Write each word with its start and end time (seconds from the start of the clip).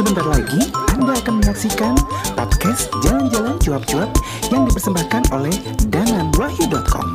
Sebentar 0.00 0.24
lagi 0.32 0.72
Anda 0.96 1.12
akan 1.12 1.44
menyaksikan 1.44 1.92
podcast 2.32 2.88
Jalan-Jalan 3.04 3.60
Cuap-Cuap 3.60 4.08
yang 4.48 4.64
dipersembahkan 4.64 5.28
oleh 5.28 5.52
dananwahyu.com. 5.92 7.12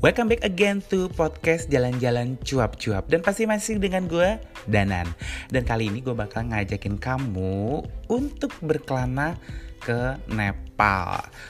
Welcome 0.00 0.32
back 0.32 0.40
again 0.40 0.80
to 0.88 1.12
podcast 1.12 1.68
Jalan-Jalan 1.68 2.40
Cuap-Cuap. 2.40 3.12
Dan 3.12 3.20
pasti 3.20 3.44
masih 3.44 3.76
dengan 3.76 4.08
gue, 4.08 4.40
Danan. 4.64 5.04
Dan 5.52 5.68
kali 5.68 5.92
ini 5.92 6.00
gue 6.00 6.16
bakal 6.16 6.48
ngajakin 6.48 6.96
kamu 6.96 7.84
untuk 8.08 8.56
berkelana 8.64 9.36
ke 9.84 10.16
Nepal 10.32 10.69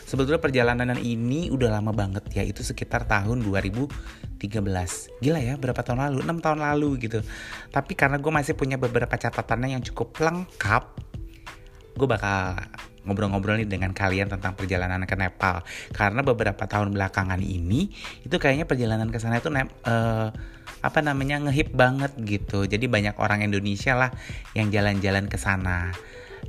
Sebetulnya 0.05 0.43
perjalanan 0.43 0.98
ini 0.98 1.48
udah 1.55 1.79
lama 1.79 1.95
banget 1.95 2.27
ya 2.34 2.43
Itu 2.43 2.66
sekitar 2.66 3.07
tahun 3.07 3.47
2013 3.47 4.43
Gila 5.23 5.41
ya, 5.41 5.55
berapa 5.55 5.80
tahun 5.80 6.11
lalu? 6.11 6.19
6 6.27 6.45
tahun 6.45 6.59
lalu 6.61 6.89
gitu. 7.06 7.20
Tapi 7.70 7.93
karena 7.95 8.19
gue 8.19 8.33
masih 8.33 8.59
punya 8.59 8.75
beberapa 8.75 9.15
catatannya 9.15 9.79
yang 9.79 9.83
cukup 9.87 10.19
lengkap 10.19 10.84
Gue 11.95 12.06
bakal 12.09 12.59
ngobrol-ngobrol 13.05 13.56
nih 13.61 13.69
dengan 13.69 13.97
kalian 13.97 14.29
tentang 14.29 14.53
perjalanan 14.56 15.05
ke 15.09 15.16
Nepal. 15.16 15.65
Karena 15.92 16.20
beberapa 16.20 16.69
tahun 16.69 16.92
belakangan 16.92 17.41
ini 17.41 17.89
itu 18.25 18.37
kayaknya 18.37 18.69
perjalanan 18.69 19.09
ke 19.09 19.17
sana 19.17 19.41
itu 19.41 19.48
uh, 19.48 20.28
apa 20.81 20.98
namanya 21.01 21.41
ngehip 21.48 21.73
banget 21.73 22.12
gitu. 22.25 22.65
Jadi 22.69 22.89
banyak 22.89 23.17
orang 23.17 23.45
Indonesia 23.45 23.97
lah 23.97 24.11
yang 24.53 24.69
jalan-jalan 24.69 25.28
ke 25.28 25.37
sana. 25.41 25.92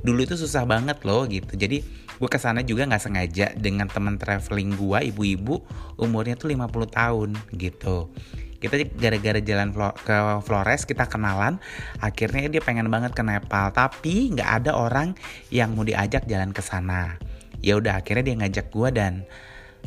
Dulu 0.00 0.24
itu 0.24 0.34
susah 0.36 0.64
banget 0.64 1.04
loh 1.04 1.24
gitu. 1.28 1.56
Jadi 1.56 1.84
gue 2.22 2.30
ke 2.30 2.38
sana 2.38 2.62
juga 2.62 2.86
nggak 2.86 3.02
sengaja. 3.02 3.50
Dengan 3.58 3.90
teman 3.90 4.14
traveling 4.14 4.78
gue 4.78 5.10
ibu-ibu 5.10 5.58
umurnya 5.98 6.38
tuh 6.38 6.54
50 6.54 6.70
tahun 6.94 7.30
gitu. 7.58 8.14
Kita 8.62 8.78
gara-gara 8.94 9.42
jalan 9.42 9.74
ke 9.74 10.16
Flores 10.46 10.86
kita 10.86 11.10
kenalan 11.10 11.58
akhirnya 11.98 12.46
dia 12.46 12.62
pengen 12.62 12.86
banget 12.94 13.10
ke 13.10 13.26
Nepal. 13.26 13.74
Tapi 13.74 14.38
nggak 14.38 14.50
ada 14.62 14.78
orang 14.78 15.18
yang 15.50 15.74
mau 15.74 15.82
diajak 15.82 16.30
jalan 16.30 16.54
ke 16.54 16.62
sana. 16.62 17.18
Ya 17.58 17.74
udah 17.74 17.98
akhirnya 17.98 18.22
dia 18.22 18.36
ngajak 18.38 18.70
gue 18.70 18.88
dan 18.94 19.26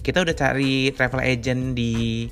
kita 0.03 0.27
udah 0.27 0.35
cari 0.35 0.91
travel 0.91 1.23
agent 1.23 1.71
di 1.71 2.27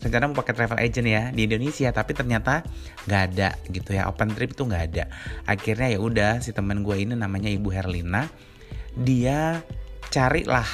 rencana 0.00 0.32
mau 0.32 0.40
pakai 0.40 0.56
travel 0.56 0.80
agent 0.80 1.08
ya 1.08 1.22
di 1.32 1.48
Indonesia 1.48 1.88
tapi 1.92 2.16
ternyata 2.16 2.64
nggak 3.04 3.22
ada 3.28 3.60
gitu 3.68 3.92
ya. 3.92 4.08
Open 4.08 4.32
trip 4.32 4.56
itu 4.56 4.64
nggak 4.64 4.84
ada. 4.88 5.04
Akhirnya 5.44 5.92
ya 5.92 6.00
udah 6.00 6.40
si 6.40 6.56
teman 6.56 6.80
gue 6.80 6.96
ini 6.96 7.12
namanya 7.12 7.52
Ibu 7.52 7.68
Herlina 7.68 8.24
dia 8.98 9.62
carilah 10.10 10.66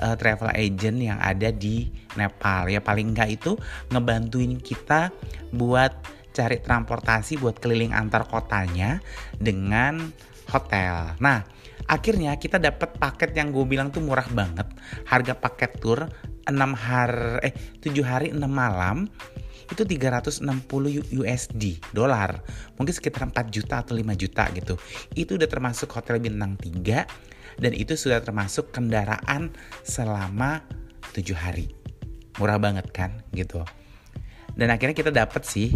uh, 0.00 0.14
travel 0.16 0.52
agent 0.52 1.00
yang 1.00 1.18
ada 1.20 1.48
di 1.52 1.88
Nepal 2.16 2.68
ya 2.72 2.80
paling 2.80 3.12
nggak 3.12 3.30
itu 3.32 3.56
ngebantuin 3.92 4.60
kita 4.60 5.12
buat 5.52 5.92
cari 6.36 6.60
transportasi 6.60 7.40
buat 7.40 7.56
keliling 7.56 7.96
antar 7.96 8.28
kotanya 8.28 9.00
dengan 9.40 10.12
hotel. 10.52 11.16
Nah, 11.16 11.40
akhirnya 11.88 12.36
kita 12.36 12.60
dapat 12.60 13.00
paket 13.00 13.32
yang 13.32 13.56
gue 13.56 13.64
bilang 13.64 13.88
tuh 13.88 14.04
murah 14.04 14.28
banget. 14.28 14.68
Harga 15.08 15.32
paket 15.32 15.80
tour 15.80 16.04
6 16.44 16.52
hari 16.76 17.40
eh 17.40 17.54
7 17.80 18.04
hari 18.04 18.26
6 18.36 18.44
malam 18.44 19.08
itu 19.66 19.82
360 19.82 20.44
USD 21.10 21.80
dolar. 21.90 22.38
Mungkin 22.78 22.94
sekitar 22.94 23.26
4 23.32 23.50
juta 23.50 23.82
atau 23.82 23.96
5 23.96 24.14
juta 24.14 24.44
gitu. 24.54 24.74
Itu 25.16 25.40
udah 25.40 25.48
termasuk 25.48 25.90
hotel 25.90 26.22
bintang 26.22 26.54
3 26.60 27.35
dan 27.56 27.72
itu 27.72 27.96
sudah 27.96 28.20
termasuk 28.20 28.72
kendaraan 28.72 29.52
selama 29.84 30.64
tujuh 31.16 31.36
hari. 31.36 31.72
Murah 32.36 32.60
banget 32.60 32.92
kan 32.92 33.24
gitu. 33.32 33.64
Dan 34.56 34.72
akhirnya 34.72 34.96
kita 34.96 35.12
dapat 35.12 35.44
sih 35.44 35.72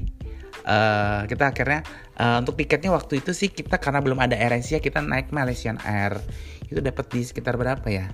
uh, 0.65 1.25
kita 1.25 1.53
akhirnya 1.53 1.81
uh, 2.21 2.41
untuk 2.41 2.57
tiketnya 2.57 2.93
waktu 2.93 3.21
itu 3.21 3.33
sih 3.33 3.49
kita 3.53 3.81
karena 3.81 4.01
belum 4.01 4.21
ada 4.21 4.37
AirAsia 4.37 4.81
kita 4.81 5.01
naik 5.01 5.33
Malaysian 5.33 5.81
Air. 5.85 6.21
Itu 6.69 6.85
dapat 6.85 7.09
di 7.13 7.25
sekitar 7.25 7.57
berapa 7.57 7.85
ya? 7.89 8.13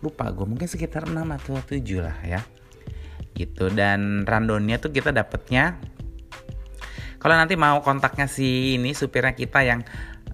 Lupa 0.00 0.28
gue 0.32 0.44
mungkin 0.48 0.66
sekitar 0.66 1.06
6 1.06 1.14
atau 1.14 1.60
7 1.60 1.78
lah 2.00 2.16
ya. 2.24 2.40
Gitu 3.32 3.72
dan 3.72 4.24
randonnya 4.28 4.80
tuh 4.80 4.92
kita 4.92 5.12
dapetnya 5.12 5.80
kalau 7.22 7.38
nanti 7.38 7.54
mau 7.54 7.78
kontaknya 7.86 8.26
si 8.26 8.74
ini 8.74 8.98
supirnya 8.98 9.30
kita 9.38 9.62
yang 9.62 9.86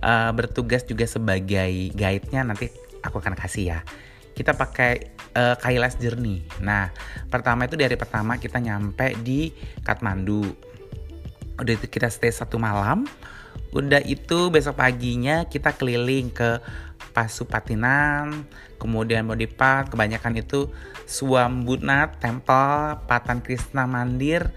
uh, 0.02 0.30
bertugas 0.34 0.84
juga 0.86 1.04
sebagai 1.06 1.92
guide-nya 1.94 2.42
nanti 2.46 2.70
aku 3.02 3.22
akan 3.22 3.34
kasih 3.38 3.76
ya. 3.76 3.80
Kita 4.34 4.54
pakai 4.54 5.18
uh, 5.34 5.56
Kailas 5.58 5.98
Journey. 5.98 6.46
Nah, 6.62 6.94
pertama 7.26 7.66
itu 7.66 7.74
dari 7.74 7.98
pertama 7.98 8.38
kita 8.38 8.62
nyampe 8.62 9.18
di 9.22 9.50
Kathmandu. 9.82 10.46
Udah 11.58 11.74
itu 11.74 11.86
kita 11.90 12.06
stay 12.06 12.30
satu 12.30 12.56
malam. 12.56 13.06
Udah 13.74 14.00
itu 14.06 14.48
besok 14.48 14.80
paginya 14.80 15.44
kita 15.44 15.74
keliling 15.76 16.30
ke 16.32 16.62
Pasupatinan, 17.12 18.46
kemudian 18.78 19.26
Modipat, 19.26 19.90
kebanyakan 19.90 20.38
itu 20.38 20.70
Swambutnat, 21.02 22.22
Temple, 22.22 23.02
Patan 23.10 23.42
Krishna 23.42 23.90
Mandir, 23.90 24.54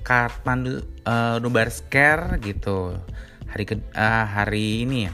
Kathmandu 0.00 0.80
uh, 1.04 1.36
Nubar 1.36 1.68
Scare 1.68 2.40
gitu 2.40 2.96
hari 3.48 3.64
ke 3.64 3.74
uh, 3.96 4.26
hari 4.28 4.84
ini 4.84 5.08
ya 5.08 5.12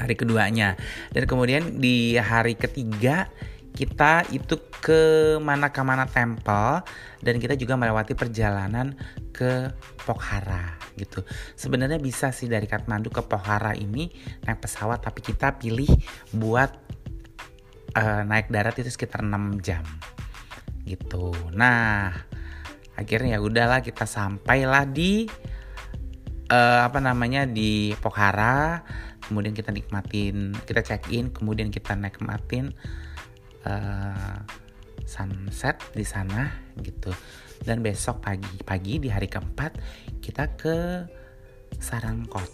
hari 0.00 0.16
keduanya 0.16 0.80
dan 1.12 1.28
kemudian 1.28 1.76
di 1.76 2.16
hari 2.16 2.56
ketiga 2.56 3.28
kita 3.76 4.26
itu 4.32 4.58
ke 4.80 5.36
mana 5.38 5.70
ke 5.70 5.80
mana 5.84 6.08
temple 6.08 6.82
dan 7.20 7.34
kita 7.36 7.54
juga 7.54 7.76
melewati 7.76 8.16
perjalanan 8.16 8.96
ke 9.30 9.70
Pokhara 10.04 10.76
gitu. 10.98 11.22
Sebenarnya 11.54 11.96
bisa 12.02 12.34
sih 12.34 12.50
dari 12.50 12.66
Kathmandu 12.66 13.12
ke 13.12 13.22
Pokhara 13.24 13.76
ini 13.76 14.10
naik 14.44 14.64
pesawat 14.64 15.04
tapi 15.04 15.22
kita 15.22 15.56
pilih 15.60 15.88
buat 16.34 16.72
uh, 17.94 18.22
naik 18.26 18.50
darat 18.50 18.74
itu 18.80 18.90
sekitar 18.90 19.22
6 19.22 19.64
jam 19.64 19.84
gitu. 20.84 21.30
Nah, 21.54 22.10
akhirnya 22.98 23.38
ya 23.38 23.40
udahlah 23.40 23.80
kita 23.84 24.04
sampailah 24.08 24.88
di 24.88 25.30
uh, 26.50 26.84
apa 26.84 26.98
namanya 26.98 27.46
di 27.46 27.94
Pokhara 28.02 28.82
kemudian 29.24 29.54
kita 29.54 29.70
nikmatin 29.70 30.52
kita 30.66 30.82
check 30.82 31.06
in 31.14 31.30
kemudian 31.30 31.70
kita 31.70 31.94
nikmatin 31.94 32.74
uh, 33.64 34.42
sunset 35.06 35.78
di 35.94 36.06
sana 36.06 36.50
gitu. 36.82 37.10
Dan 37.60 37.84
besok 37.84 38.24
pagi-pagi 38.24 39.04
di 39.04 39.08
hari 39.12 39.28
keempat 39.28 39.76
kita 40.24 40.56
ke 40.56 41.04
Sarangkot 41.76 42.48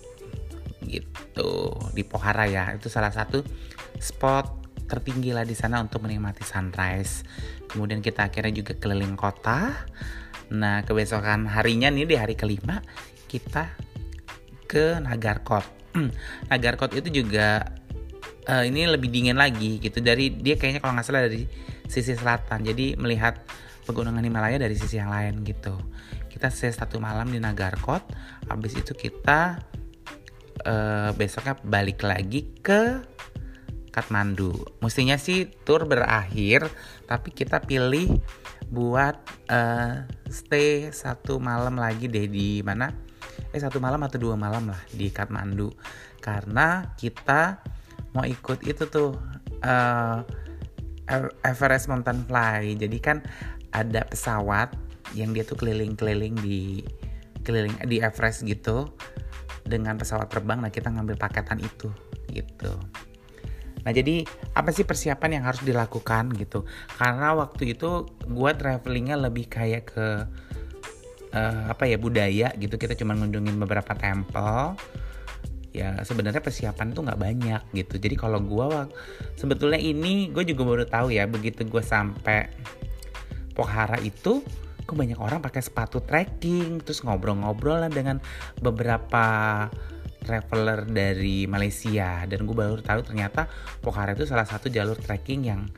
gitu. 0.87 1.75
Di 1.95 2.03
Pokhara 2.03 2.51
ya 2.51 2.75
itu 2.75 2.91
salah 2.91 3.15
satu 3.15 3.45
spot 4.03 4.67
tertinggi 4.87 5.34
lah 5.34 5.43
di 5.47 5.55
sana 5.55 5.78
untuk 5.83 6.03
menikmati 6.03 6.43
sunrise. 6.43 7.23
Kemudian 7.71 8.03
kita 8.03 8.31
akhirnya 8.31 8.55
juga 8.63 8.75
keliling 8.78 9.15
kota. 9.15 9.87
Nah 10.51 10.83
kebesokan 10.83 11.47
harinya 11.51 11.91
nih 11.91 12.07
di 12.07 12.17
hari 12.19 12.34
kelima 12.39 12.83
kita 13.26 13.70
ke 14.66 14.98
Nagarkot. 15.03 15.66
Nagarkot 16.50 16.94
itu 16.94 17.22
juga 17.22 17.62
uh, 18.50 18.64
ini 18.66 18.87
lebih 18.87 19.10
dingin 19.10 19.38
lagi 19.38 19.78
gitu 19.82 20.03
dari 20.03 20.31
dia 20.34 20.59
kayaknya 20.59 20.81
kalau 20.82 20.94
nggak 20.98 21.06
salah 21.06 21.26
dari 21.26 21.47
sisi 21.86 22.15
selatan. 22.15 22.66
Jadi 22.66 22.98
melihat 22.98 23.42
pegunungan 23.86 24.22
Himalaya 24.22 24.59
dari 24.59 24.75
sisi 24.75 24.98
yang 24.98 25.10
lain 25.15 25.47
gitu. 25.47 25.78
Kita 26.26 26.50
stay 26.50 26.75
satu 26.75 26.98
malam 26.98 27.31
di 27.31 27.38
Nagarkot. 27.38 28.03
Habis 28.50 28.82
itu 28.82 28.92
kita 28.92 29.62
uh, 30.66 31.10
besoknya 31.15 31.56
balik 31.62 32.03
lagi 32.03 32.50
ke 32.60 33.00
Kathmandu. 33.94 34.53
Mestinya 34.84 35.16
sih 35.16 35.48
tour 35.65 35.89
berakhir, 35.89 36.68
tapi 37.09 37.33
kita 37.33 37.65
pilih 37.65 38.21
buat 38.68 39.16
uh, 39.48 40.04
stay 40.28 40.92
satu 40.92 41.41
malam 41.41 41.80
lagi 41.80 42.04
deh 42.04 42.28
di 42.28 42.60
mana? 42.60 43.05
Eh 43.56 43.60
satu 43.64 43.80
malam 43.80 44.04
atau 44.04 44.20
dua 44.20 44.36
malam 44.36 44.68
lah 44.68 44.80
di 44.92 45.08
Kathmandu 45.08 45.72
karena 46.20 46.92
kita 47.00 47.64
mau 48.12 48.28
ikut 48.28 48.60
itu 48.68 48.84
tuh 48.84 49.16
uh, 49.64 50.20
Everest 51.41 51.88
Mountain 51.88 52.26
Fly. 52.26 52.76
Jadi 52.76 52.98
kan 52.98 53.24
ada 53.72 54.04
pesawat 54.04 54.74
yang 55.14 55.32
dia 55.32 55.47
tuh 55.47 55.56
keliling-keliling 55.56 56.36
di 56.41 56.82
keliling 57.47 57.78
di 57.86 58.03
Everest 58.03 58.42
gitu 58.44 58.92
dengan 59.64 59.97
pesawat 59.97 60.28
terbang. 60.28 60.60
Nah 60.60 60.68
kita 60.68 60.92
ngambil 60.92 61.16
paketan 61.16 61.62
itu 61.62 61.88
gitu. 62.34 62.74
Nah 63.86 63.92
jadi 63.94 64.26
apa 64.58 64.74
sih 64.74 64.82
persiapan 64.82 65.41
yang 65.41 65.44
harus 65.47 65.62
dilakukan 65.62 66.34
gitu? 66.34 66.66
Karena 66.98 67.38
waktu 67.38 67.78
itu 67.78 68.04
gue 68.26 68.50
travelingnya 68.58 69.14
lebih 69.14 69.47
kayak 69.47 69.94
ke 69.94 70.08
uh, 71.36 71.68
apa 71.68 71.84
ya 71.84 72.00
budaya 72.00 72.48
gitu 72.56 72.80
kita 72.80 72.97
cuma 72.97 73.12
ngunjungin 73.12 73.60
beberapa 73.60 73.92
temple. 73.92 74.80
Ya 75.77 76.00
sebenarnya 76.09 76.41
persiapan 76.41 76.97
tuh 76.97 77.04
nggak 77.04 77.21
banyak 77.21 77.62
gitu. 77.77 78.00
Jadi 78.00 78.16
kalau 78.16 78.41
gue 78.41 78.88
sebetulnya 79.36 79.77
ini 79.77 80.33
gue 80.33 80.48
juga 80.48 80.62
baru 80.65 80.84
tahu 80.88 81.12
ya 81.12 81.28
begitu 81.28 81.68
gue 81.68 81.84
sampai 81.84 82.48
Pokhara 83.53 84.00
itu 84.00 84.41
kok 84.86 84.97
banyak 84.97 85.18
orang 85.21 85.41
pakai 85.42 85.60
sepatu 85.60 86.00
trekking 86.00 86.80
terus 86.80 87.03
ngobrol-ngobrol 87.04 87.82
lah 87.82 87.92
dengan 87.92 88.22
beberapa 88.60 89.68
traveler 90.24 90.89
dari 90.89 91.44
Malaysia. 91.44 92.24
Dan 92.24 92.48
gue 92.48 92.56
baru 92.56 92.80
tahu 92.80 93.12
ternyata 93.12 93.44
Pokhara 93.84 94.16
itu 94.16 94.24
salah 94.24 94.48
satu 94.48 94.72
jalur 94.72 94.97
trekking 94.97 95.44
yang 95.44 95.68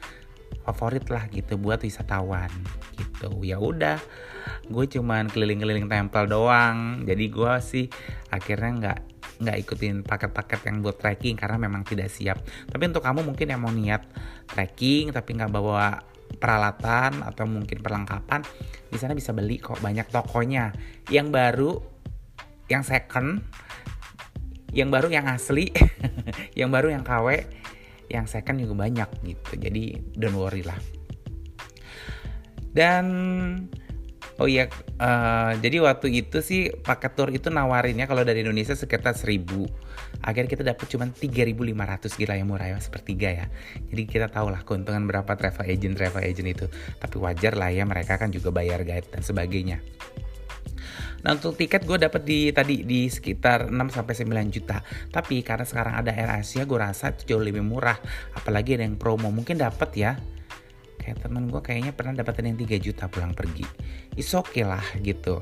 favorit 0.63 1.09
lah 1.09 1.25
gitu 1.33 1.57
buat 1.57 1.81
wisatawan 1.81 2.53
gitu 3.01 3.08
ya 3.43 3.59
udah 3.59 3.99
gue 4.69 4.85
cuman 4.99 5.29
keliling-keliling 5.33 5.89
tempel 5.89 6.29
doang. 6.29 7.03
Jadi 7.05 7.25
gue 7.33 7.53
sih 7.65 7.87
akhirnya 8.29 8.71
nggak 8.79 8.99
nggak 9.39 9.57
ikutin 9.65 10.03
paket-paket 10.03 10.61
yang 10.69 10.77
buat 10.83 10.97
trekking 10.99 11.37
karena 11.39 11.57
memang 11.57 11.83
tidak 11.87 12.13
siap. 12.13 12.43
Tapi 12.69 12.83
untuk 12.91 13.05
kamu 13.05 13.25
mungkin 13.25 13.49
yang 13.49 13.61
mau 13.65 13.73
niat 13.73 14.05
trekking 14.51 15.15
tapi 15.15 15.39
nggak 15.39 15.53
bawa 15.53 16.03
peralatan 16.29 17.25
atau 17.25 17.49
mungkin 17.49 17.81
perlengkapan 17.81 18.45
di 18.93 19.01
sana 19.01 19.17
bisa 19.17 19.33
beli 19.33 19.57
kok 19.57 19.81
banyak 19.81 20.07
tokonya. 20.13 20.75
Yang 21.09 21.29
baru 21.33 21.73
yang 22.69 22.85
second 22.85 23.41
yang 24.77 24.93
baru 24.93 25.09
yang 25.09 25.25
asli 25.33 25.73
yang 26.59 26.69
baru 26.69 26.93
yang 26.93 27.01
KW 27.01 27.49
yang 28.13 28.29
second 28.29 28.61
juga 28.61 28.85
banyak 28.85 29.09
gitu. 29.25 29.53
Jadi 29.57 29.97
don't 30.17 30.37
worry 30.37 30.61
lah 30.61 30.98
dan 32.77 33.05
Oh 34.39 34.47
iya, 34.47 34.71
uh, 35.03 35.59
jadi 35.59 35.83
waktu 35.83 36.15
itu 36.15 36.39
sih 36.47 36.71
paket 36.71 37.19
tour 37.19 37.27
itu 37.35 37.51
nawarinnya 37.51 38.07
kalau 38.07 38.23
dari 38.23 38.47
Indonesia 38.47 38.71
sekitar 38.79 39.19
1000. 39.19 39.67
Akhirnya 40.23 40.47
kita 40.47 40.63
dapat 40.63 40.87
cuma 40.87 41.11
3500 41.11 42.15
gila 42.15 42.39
yang 42.39 42.47
murah 42.47 42.71
ya, 42.71 42.79
sepertiga 42.79 43.35
ya. 43.35 43.47
Jadi 43.91 44.07
kita 44.07 44.31
tahu 44.31 44.55
lah 44.55 44.63
keuntungan 44.63 45.11
berapa 45.11 45.27
travel 45.35 45.67
agent 45.67 45.99
travel 45.99 46.23
agent 46.23 46.55
itu. 46.55 46.67
Tapi 47.03 47.19
wajar 47.19 47.59
lah 47.59 47.75
ya 47.75 47.83
mereka 47.83 48.15
kan 48.15 48.31
juga 48.31 48.55
bayar 48.55 48.87
guide 48.87 49.11
dan 49.11 49.27
sebagainya. 49.27 49.83
Nah 51.27 51.35
untuk 51.35 51.59
tiket 51.59 51.83
gue 51.83 51.99
dapat 51.99 52.23
di 52.23 52.55
tadi 52.55 52.87
di 52.87 53.11
sekitar 53.11 53.75
6 53.75 53.75
sampai 53.91 54.15
9 54.15 54.55
juta. 54.55 54.87
Tapi 55.11 55.43
karena 55.43 55.67
sekarang 55.67 55.99
ada 55.99 56.15
Air 56.15 56.31
Asia 56.31 56.63
gue 56.63 56.79
rasa 56.79 57.11
itu 57.11 57.35
jauh 57.35 57.43
lebih 57.43 57.67
murah. 57.67 57.99
Apalagi 58.39 58.79
ada 58.79 58.87
yang 58.87 58.95
promo 58.95 59.35
mungkin 59.35 59.59
dapat 59.59 59.91
ya 59.99 60.15
kayak 60.99 61.23
temen 61.25 61.49
gue 61.49 61.63
kayaknya 61.63 61.95
pernah 61.95 62.13
dapetin 62.19 62.53
yang 62.53 62.59
3 62.59 62.77
juta 62.83 63.05
pulang 63.07 63.33
pergi. 63.33 63.65
Is 64.19 64.35
okay 64.35 64.67
lah 64.67 64.83
gitu. 65.01 65.41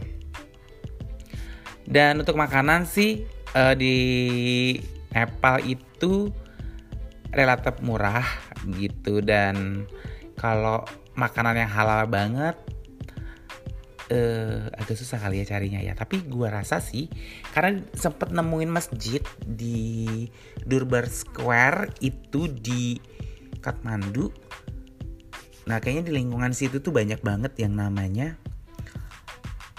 Dan 1.86 2.20
untuk 2.20 2.36
makanan 2.36 2.84
sih 2.84 3.24
uh, 3.56 3.74
di 3.74 3.96
Nepal 5.16 5.64
itu 5.64 6.28
relatif 7.32 7.80
murah 7.80 8.26
gitu. 8.76 9.24
Dan 9.24 9.88
kalau 10.36 10.84
makanan 11.16 11.56
yang 11.56 11.70
halal 11.72 12.04
banget 12.04 12.54
uh, 14.12 14.68
agak 14.76 14.96
susah 14.98 15.18
kali 15.18 15.42
ya 15.42 15.46
carinya 15.46 15.80
ya. 15.80 15.96
Tapi 15.96 16.26
gue 16.26 16.48
rasa 16.50 16.78
sih 16.82 17.08
karena 17.54 17.82
sempet 17.96 18.30
nemuin 18.30 18.70
masjid 18.70 19.22
di 19.42 20.28
Durbar 20.62 21.08
Square 21.08 21.96
itu 22.02 22.50
di 22.50 22.98
Kathmandu 23.62 24.30
Nah 25.66 25.82
kayaknya 25.82 26.10
di 26.10 26.12
lingkungan 26.22 26.54
situ 26.54 26.78
tuh 26.78 26.94
banyak 26.94 27.18
banget 27.26 27.58
yang 27.58 27.74
namanya 27.74 28.38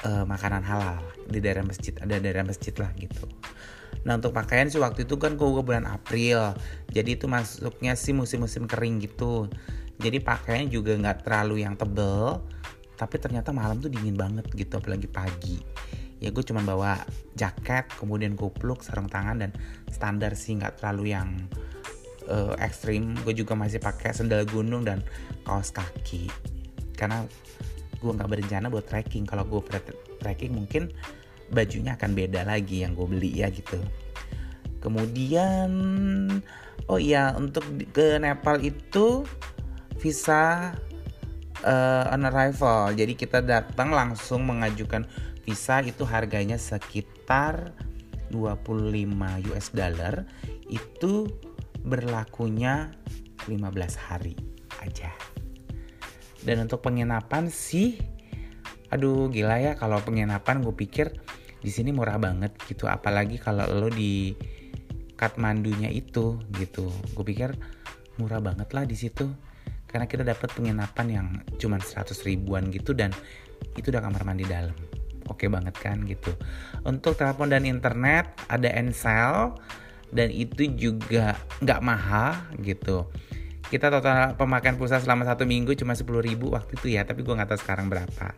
uh, 0.03 0.27
makanan 0.27 0.63
halal 0.63 0.99
di 1.31 1.39
daerah 1.39 1.63
masjid 1.63 1.95
ada 2.03 2.19
daerah 2.19 2.43
masjid 2.43 2.75
lah 2.75 2.91
gitu. 2.99 3.23
Nah 4.03 4.19
untuk 4.19 4.35
pakaian 4.35 4.67
sih 4.67 4.79
waktu 4.79 5.07
itu 5.07 5.15
kan 5.19 5.39
gue 5.39 5.63
bulan 5.63 5.87
April, 5.87 6.55
jadi 6.91 7.19
itu 7.19 7.27
masuknya 7.27 7.95
sih 7.95 8.15
musim-musim 8.15 8.67
kering 8.67 9.03
gitu. 9.03 9.51
Jadi 9.97 10.21
pakaian 10.21 10.69
juga 10.69 10.93
nggak 10.93 11.25
terlalu 11.25 11.65
yang 11.65 11.73
tebel, 11.73 12.39
tapi 12.95 13.17
ternyata 13.17 13.49
malam 13.49 13.81
tuh 13.81 13.89
dingin 13.89 14.13
banget 14.13 14.45
gitu, 14.53 14.77
apalagi 14.77 15.09
pagi. 15.09 15.57
Ya 16.23 16.29
gue 16.29 16.43
cuma 16.45 16.61
bawa 16.61 17.01
jaket, 17.33 17.89
kemudian 17.97 18.37
kupluk, 18.37 18.85
sarung 18.85 19.09
tangan 19.09 19.41
dan 19.41 19.51
standar 19.89 20.37
sih 20.37 20.55
nggak 20.55 20.79
terlalu 20.79 21.11
yang 21.17 21.35
uh, 22.27 22.53
ekstrim 22.61 23.15
gue 23.23 23.33
juga 23.33 23.57
masih 23.57 23.81
pakai 23.81 24.13
sandal 24.13 24.43
gunung 24.47 24.83
dan 24.83 25.03
kaos 25.43 25.71
kaki. 25.73 26.29
Karena 26.95 27.25
gue 27.97 28.11
nggak 28.11 28.29
berencana 28.29 28.67
buat 28.69 28.85
trekking. 28.85 29.25
Kalau 29.25 29.43
gue 29.47 29.61
trekking 30.21 30.53
mungkin 30.53 30.93
bajunya 31.51 31.95
akan 31.95 32.11
beda 32.11 32.43
lagi 32.43 32.83
yang 32.83 32.93
gue 32.93 33.07
beli 33.07 33.31
ya 33.41 33.47
gitu. 33.51 33.79
Kemudian 34.83 35.71
oh 36.87 36.99
iya 36.99 37.35
untuk 37.35 37.65
ke 37.91 38.21
Nepal 38.21 38.63
itu 38.63 39.25
visa 39.97 40.77
uh, 41.65 42.13
on 42.13 42.23
arrival 42.29 42.93
jadi 42.93 43.17
kita 43.17 43.41
datang 43.41 43.89
langsung 43.89 44.45
mengajukan 44.45 45.09
visa 45.41 45.81
itu 45.81 46.05
harganya 46.05 46.59
sekitar 46.59 47.71
25 48.31 49.47
US 49.51 49.67
dollar. 49.71 50.27
Itu 50.67 51.31
berlakunya 51.83 52.93
15 53.45 54.07
hari 54.09 54.35
aja. 54.81 55.11
Dan 56.41 56.65
untuk 56.69 56.85
penginapan 56.85 57.49
sih 57.49 57.97
aduh 58.87 59.27
gila 59.27 59.59
ya 59.59 59.75
kalau 59.75 59.99
penginapan 59.99 60.63
gue 60.63 60.71
pikir 60.71 61.11
di 61.59 61.67
sini 61.67 61.91
murah 61.91 62.15
banget 62.15 62.55
gitu 62.71 62.87
apalagi 62.87 63.35
kalau 63.35 63.67
lo 63.67 63.91
di 63.91 64.31
Kathmandunya 65.17 65.89
itu 65.89 66.37
gitu. 66.55 66.93
Gue 67.17 67.25
pikir 67.25 67.57
murah 68.21 68.39
banget 68.39 68.69
lah 68.71 68.85
di 68.85 68.93
situ 68.93 69.25
karena 69.89 70.05
kita 70.05 70.21
dapat 70.21 70.53
penginapan 70.53 71.07
yang 71.09 71.27
cuma 71.57 71.81
100 71.81 72.13
ribuan 72.27 72.69
gitu 72.69 72.93
dan 72.93 73.09
itu 73.73 73.89
udah 73.89 74.05
kamar 74.05 74.21
mandi 74.23 74.45
dalam. 74.45 74.75
Oke 75.27 75.49
banget 75.51 75.75
kan 75.75 76.05
gitu. 76.07 76.31
Untuk 76.85 77.19
telepon 77.19 77.51
dan 77.51 77.67
internet 77.67 78.29
ada 78.47 78.69
Ensel 78.71 79.57
dan 80.11 80.31
itu 80.31 80.69
juga 80.71 81.35
nggak 81.59 81.81
mahal 81.83 82.33
gitu. 82.63 83.07
Kita 83.67 83.91
total 83.91 84.39
pemakaian 84.39 84.79
pulsa 84.79 85.03
selama 85.03 85.27
satu 85.27 85.43
minggu 85.43 85.75
cuma 85.75 85.91
10 85.91 86.07
ribu 86.23 86.55
waktu 86.55 86.79
itu 86.79 86.95
ya 86.95 87.03
tapi 87.03 87.27
gue 87.27 87.35
nggak 87.35 87.51
tahu 87.51 87.59
sekarang 87.59 87.91
berapa. 87.91 88.31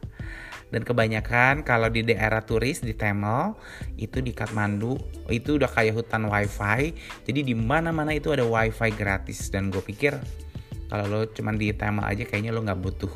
Dan 0.69 0.85
kebanyakan 0.85 1.65
kalau 1.65 1.89
di 1.89 2.05
daerah 2.05 2.45
turis 2.45 2.85
di 2.85 2.93
Temel 2.93 3.57
itu 3.97 4.21
di 4.21 4.33
Kathmandu 4.33 4.97
itu 5.29 5.57
udah 5.57 5.69
kayak 5.69 5.97
hutan 5.97 6.29
wifi. 6.29 6.93
Jadi 7.25 7.41
di 7.41 7.55
mana 7.57 7.89
mana 7.89 8.13
itu 8.13 8.29
ada 8.29 8.45
wifi 8.45 8.93
gratis. 8.93 9.49
Dan 9.49 9.73
gue 9.73 9.81
pikir 9.81 10.13
kalau 10.89 11.05
lo 11.09 11.19
cuma 11.33 11.53
di 11.53 11.73
Temel 11.73 12.05
aja 12.05 12.25
kayaknya 12.25 12.53
lo 12.53 12.61
nggak 12.61 12.81
butuh 12.81 13.13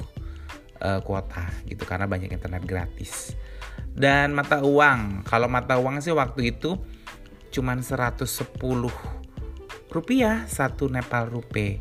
uh, 0.81 0.99
kuota 1.05 1.45
gitu 1.69 1.85
karena 1.85 2.09
banyak 2.09 2.33
internet 2.33 2.65
gratis. 2.65 3.37
Dan 3.93 4.33
mata 4.33 4.65
uang 4.65 5.21
kalau 5.25 5.45
mata 5.45 5.77
uang 5.77 6.01
sih 6.01 6.13
waktu 6.13 6.57
itu 6.57 6.73
cuman 7.53 7.85
110 7.85 8.25
rupiah 9.93 10.49
satu 10.49 10.89
Nepal 10.89 11.29
rupiah 11.29 11.77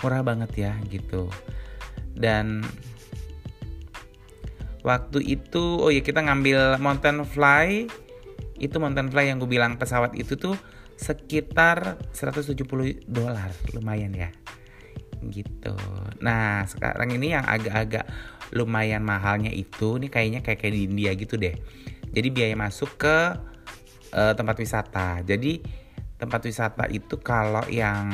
murah 0.00 0.24
banget 0.24 0.50
ya 0.56 0.72
gitu. 0.88 1.28
Dan 2.16 2.64
waktu 4.80 5.20
itu 5.20 5.76
oh 5.84 5.92
ya 5.92 6.00
kita 6.00 6.24
ngambil 6.24 6.80
mountain 6.80 7.20
fly. 7.28 7.84
Itu 8.56 8.80
mountain 8.80 9.12
fly 9.12 9.28
yang 9.28 9.40
gue 9.40 9.48
bilang 9.48 9.76
pesawat 9.76 10.16
itu 10.16 10.40
tuh 10.40 10.56
sekitar 10.96 12.00
170 12.16 12.56
dolar. 13.04 13.52
Lumayan 13.76 14.16
ya 14.16 14.32
gitu. 15.28 15.76
Nah 16.24 16.64
sekarang 16.64 17.12
ini 17.12 17.36
yang 17.36 17.44
agak-agak 17.44 18.08
lumayan 18.56 19.04
mahalnya 19.04 19.52
itu 19.52 20.00
ini 20.00 20.08
kayaknya 20.08 20.40
kayak 20.40 20.64
kayak 20.64 20.74
di 20.74 20.82
India 20.88 21.12
gitu 21.12 21.36
deh. 21.36 21.52
Jadi 22.10 22.28
biaya 22.32 22.56
masuk 22.56 22.96
ke 22.96 23.36
uh, 24.14 24.32
tempat 24.34 24.56
wisata. 24.58 25.22
Jadi 25.22 25.60
tempat 26.20 26.44
wisata 26.44 26.84
itu 26.92 27.16
kalau 27.20 27.64
yang 27.72 28.06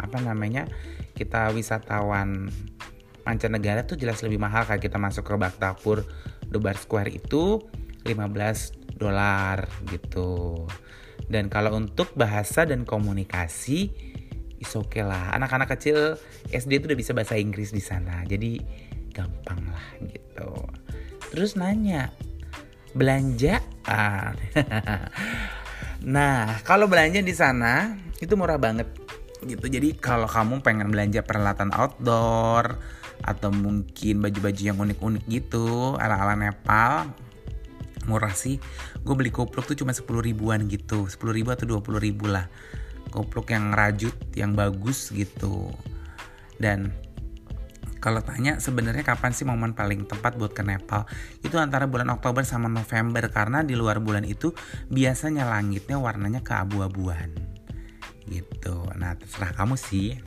apa 0.00 0.18
namanya 0.24 0.64
kita 1.12 1.52
wisatawan 1.52 2.48
mancanegara 3.24 3.84
tuh 3.84 3.96
jelas 3.96 4.20
lebih 4.24 4.40
mahal 4.40 4.64
kayak 4.68 4.84
kita 4.84 5.00
masuk 5.00 5.24
ke 5.24 5.34
Baktapur 5.36 6.04
Dubar 6.48 6.76
Square 6.76 7.12
itu 7.12 7.60
15 8.04 9.00
dolar 9.00 9.64
gitu. 9.88 10.64
Dan 11.24 11.48
kalau 11.48 11.72
untuk 11.76 12.12
bahasa 12.12 12.68
dan 12.68 12.84
komunikasi 12.84 13.88
is 14.60 14.72
okay 14.76 15.04
lah. 15.04 15.32
Anak-anak 15.32 15.72
kecil 15.76 16.20
SD 16.52 16.80
itu 16.80 16.84
udah 16.88 16.98
bisa 17.00 17.16
bahasa 17.16 17.40
Inggris 17.40 17.72
di 17.72 17.80
sana. 17.80 18.24
Jadi 18.28 18.60
gampang 19.12 19.60
lah 19.72 19.88
gitu. 20.04 20.52
Terus 21.32 21.56
nanya, 21.56 22.12
belanjaan. 22.94 24.34
nah, 26.14 26.58
kalau 26.62 26.86
belanja 26.86 27.20
di 27.20 27.34
sana 27.34 27.98
itu 28.22 28.32
murah 28.38 28.56
banget 28.56 28.88
gitu. 29.44 29.66
Jadi 29.68 29.98
kalau 30.00 30.30
kamu 30.30 30.64
pengen 30.64 30.88
belanja 30.88 31.20
peralatan 31.20 31.74
outdoor 31.74 32.78
atau 33.24 33.50
mungkin 33.52 34.20
baju-baju 34.20 34.62
yang 34.62 34.76
unik-unik 34.76 35.24
gitu 35.32 35.96
ala-ala 35.96 36.36
Nepal 36.36 37.08
murah 38.04 38.36
sih 38.36 38.60
gue 39.00 39.14
beli 39.16 39.32
kupluk 39.32 39.64
tuh 39.64 39.76
cuma 39.80 39.96
10 39.96 40.04
ribuan 40.20 40.68
gitu 40.68 41.08
10 41.08 41.16
ribu 41.32 41.48
atau 41.52 41.64
20 41.64 42.04
ribu 42.04 42.28
lah 42.28 42.52
kupluk 43.08 43.48
yang 43.48 43.72
rajut 43.72 44.12
yang 44.36 44.52
bagus 44.52 45.08
gitu 45.08 45.72
dan 46.60 46.92
kalau 48.04 48.20
tanya 48.20 48.60
sebenarnya 48.60 49.00
kapan 49.00 49.32
sih 49.32 49.48
momen 49.48 49.72
paling 49.72 50.04
tepat 50.04 50.36
buat 50.36 50.52
ke 50.52 50.60
Nepal? 50.60 51.08
Itu 51.40 51.56
antara 51.56 51.88
bulan 51.88 52.12
Oktober 52.12 52.44
sama 52.44 52.68
November 52.68 53.32
karena 53.32 53.64
di 53.64 53.72
luar 53.72 54.04
bulan 54.04 54.28
itu 54.28 54.52
biasanya 54.92 55.48
langitnya 55.48 55.96
warnanya 55.96 56.44
keabu-abuan. 56.44 57.32
Gitu. 58.28 58.76
Nah 59.00 59.16
terserah 59.16 59.56
kamu 59.56 59.80
sih. 59.80 60.20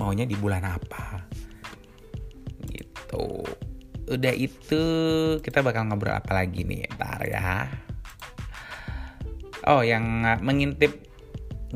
Maunya 0.00 0.24
di 0.24 0.32
bulan 0.32 0.64
apa? 0.64 1.28
Gitu. 2.72 3.44
Udah 4.08 4.32
itu 4.32 4.82
kita 5.44 5.60
bakal 5.60 5.92
ngobrol 5.92 6.16
apa 6.16 6.32
lagi 6.32 6.64
nih? 6.64 6.88
Ntar 6.96 7.20
ya. 7.28 7.68
Oh 9.68 9.84
yang 9.84 10.24
mengintip 10.40 11.04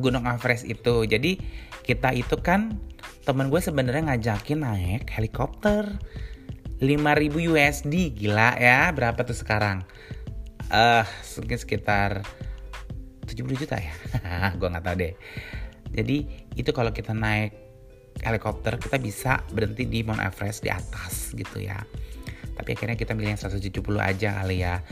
Gunung 0.01 0.25
Everest 0.25 0.65
itu. 0.65 1.05
Jadi 1.05 1.37
kita 1.85 2.17
itu 2.17 2.41
kan 2.41 2.81
temen 3.25 3.49
gue 3.49 3.61
sebenarnya 3.61 4.15
ngajakin 4.15 4.61
naik 4.61 5.05
helikopter. 5.09 5.97
5000 6.85 7.49
USD 7.49 8.13
gila 8.13 8.61
ya 8.61 8.93
berapa 8.93 9.17
tuh 9.25 9.33
sekarang? 9.33 9.89
Eh 10.69 11.01
uh, 11.01 11.07
mungkin 11.41 11.57
sekitar 11.57 12.21
70 13.25 13.63
juta 13.65 13.81
ya. 13.81 13.95
Gue 14.61 14.69
nggak 14.69 14.85
tahu 14.85 14.97
deh. 15.01 15.15
Jadi 15.95 16.17
itu 16.59 16.71
kalau 16.77 16.93
kita 16.93 17.17
naik 17.17 17.57
helikopter 18.21 18.77
kita 18.77 19.01
bisa 19.01 19.41
berhenti 19.55 19.89
di 19.89 20.05
Mount 20.05 20.21
Everest 20.21 20.61
di 20.61 20.69
atas 20.69 21.33
gitu 21.33 21.63
ya. 21.63 21.81
Tapi 22.55 22.69
akhirnya 22.77 22.99
kita 23.01 23.17
milih 23.17 23.39
yang 23.39 23.41
170 23.41 23.81
aja 23.99 24.45
kali 24.45 24.61
ya 24.61 24.85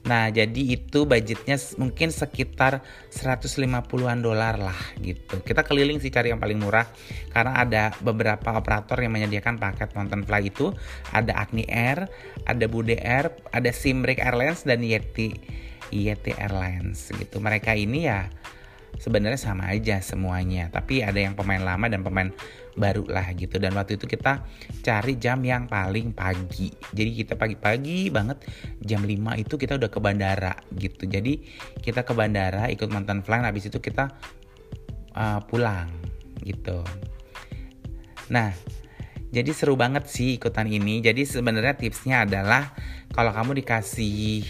Nah, 0.00 0.32
jadi 0.32 0.80
itu 0.80 1.04
budgetnya 1.04 1.60
mungkin 1.76 2.08
sekitar 2.08 2.80
150-an 3.12 4.24
dolar 4.24 4.56
lah 4.56 4.78
gitu. 4.96 5.44
Kita 5.44 5.60
keliling 5.60 6.00
sih 6.00 6.08
cari 6.08 6.32
yang 6.32 6.40
paling 6.40 6.56
murah 6.56 6.88
karena 7.28 7.60
ada 7.60 7.82
beberapa 8.00 8.56
operator 8.56 8.96
yang 8.96 9.12
menyediakan 9.12 9.60
paket 9.60 9.92
Mountain 9.92 10.24
Fly 10.24 10.42
itu. 10.48 10.72
Ada 11.12 11.36
Agni 11.36 11.68
Air, 11.68 12.08
ada 12.48 12.64
Bude 12.64 12.96
Air, 12.96 13.28
ada 13.52 13.70
Simbrick 13.76 14.24
Airlines 14.24 14.64
dan 14.64 14.80
Yeti 14.80 15.36
Yeti 15.92 16.32
Airlines 16.38 17.12
gitu. 17.12 17.42
Mereka 17.42 17.76
ini 17.76 18.08
ya 18.08 18.30
sebenarnya 18.98 19.38
sama 19.38 19.70
aja 19.70 20.02
semuanya, 20.02 20.72
tapi 20.72 21.04
ada 21.04 21.16
yang 21.20 21.38
pemain 21.38 21.62
lama 21.62 21.86
dan 21.86 22.02
pemain 22.02 22.32
baru 22.74 23.06
lah 23.06 23.30
gitu. 23.36 23.60
Dan 23.60 23.76
waktu 23.76 24.00
itu 24.00 24.08
kita 24.08 24.42
cari 24.82 25.20
jam 25.20 25.38
yang 25.44 25.68
paling 25.68 26.16
pagi. 26.16 26.72
Jadi 26.90 27.10
kita 27.22 27.34
pagi-pagi 27.36 28.10
banget 28.10 28.42
jam 28.82 29.04
5 29.04 29.38
itu 29.38 29.54
kita 29.60 29.76
udah 29.78 29.90
ke 29.92 30.00
bandara 30.02 30.54
gitu. 30.74 31.06
Jadi 31.06 31.44
kita 31.84 32.02
ke 32.02 32.12
bandara 32.16 32.72
ikut 32.72 32.88
mantan 32.90 33.22
flying 33.22 33.46
habis 33.46 33.68
itu 33.68 33.78
kita 33.78 34.10
uh, 35.14 35.40
pulang 35.46 35.92
gitu. 36.42 36.82
Nah 38.32 38.50
jadi 39.30 39.50
seru 39.54 39.78
banget 39.78 40.10
sih 40.10 40.40
ikutan 40.40 40.66
ini. 40.66 40.98
Jadi 40.98 41.22
sebenarnya 41.22 41.78
tipsnya 41.78 42.26
adalah 42.26 42.74
kalau 43.14 43.30
kamu 43.30 43.62
dikasih 43.62 44.42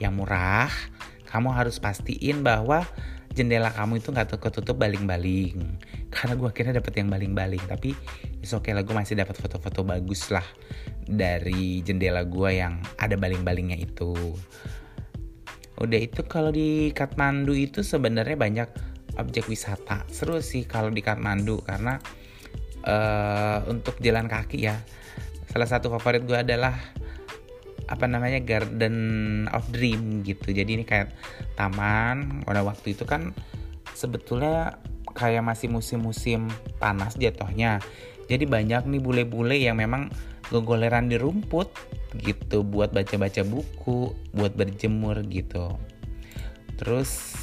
yang 0.00 0.16
murah 0.16 0.72
kamu 1.34 1.50
harus 1.50 1.82
pastiin 1.82 2.46
bahwa 2.46 2.86
jendela 3.34 3.74
kamu 3.74 3.98
itu 3.98 4.14
nggak 4.14 4.38
ketutup 4.38 4.78
baling-baling. 4.78 5.78
Karena 6.08 6.38
gue 6.38 6.48
akhirnya 6.48 6.78
dapet 6.78 6.94
yang 7.02 7.10
baling-baling. 7.10 7.60
Tapi 7.66 7.92
is 8.40 8.54
okay 8.54 8.70
lah 8.72 8.86
gue 8.86 8.94
masih 8.94 9.18
dapat 9.18 9.34
foto-foto 9.34 9.82
bagus 9.82 10.30
lah 10.30 10.46
dari 11.04 11.82
jendela 11.82 12.22
gue 12.22 12.50
yang 12.54 12.78
ada 12.96 13.18
baling-balingnya 13.18 13.76
itu. 13.76 14.14
Udah 15.74 15.98
itu 15.98 16.22
kalau 16.24 16.54
di 16.54 16.94
Kathmandu 16.94 17.52
itu 17.58 17.82
sebenarnya 17.82 18.38
banyak 18.38 18.68
objek 19.18 19.50
wisata. 19.50 20.06
Seru 20.06 20.38
sih 20.38 20.62
kalau 20.64 20.94
di 20.94 21.02
Kathmandu 21.02 21.58
karena 21.66 21.98
uh, 22.86 23.66
untuk 23.66 23.98
jalan 23.98 24.30
kaki 24.30 24.70
ya. 24.70 24.78
Salah 25.50 25.66
satu 25.66 25.90
favorit 25.90 26.22
gue 26.26 26.38
adalah 26.38 26.74
apa 27.88 28.04
namanya 28.08 28.40
Garden 28.40 28.96
of 29.52 29.68
Dream 29.72 30.24
gitu. 30.24 30.52
Jadi 30.52 30.80
ini 30.80 30.84
kayak 30.84 31.12
taman 31.58 32.44
pada 32.44 32.64
waktu 32.64 32.96
itu 32.96 33.04
kan 33.04 33.36
sebetulnya 33.92 34.80
kayak 35.14 35.44
masih 35.46 35.70
musim-musim 35.70 36.50
panas 36.82 37.14
jatuhnya. 37.14 37.78
Jadi 38.26 38.48
banyak 38.48 38.88
nih 38.88 39.00
bule-bule 39.00 39.56
yang 39.60 39.78
memang 39.78 40.08
gogoleran 40.48 41.08
di 41.08 41.16
rumput 41.20 41.68
gitu 42.20 42.64
buat 42.64 42.94
baca-baca 42.94 43.44
buku, 43.44 44.12
buat 44.32 44.56
berjemur 44.56 45.24
gitu. 45.28 45.76
Terus 46.80 47.36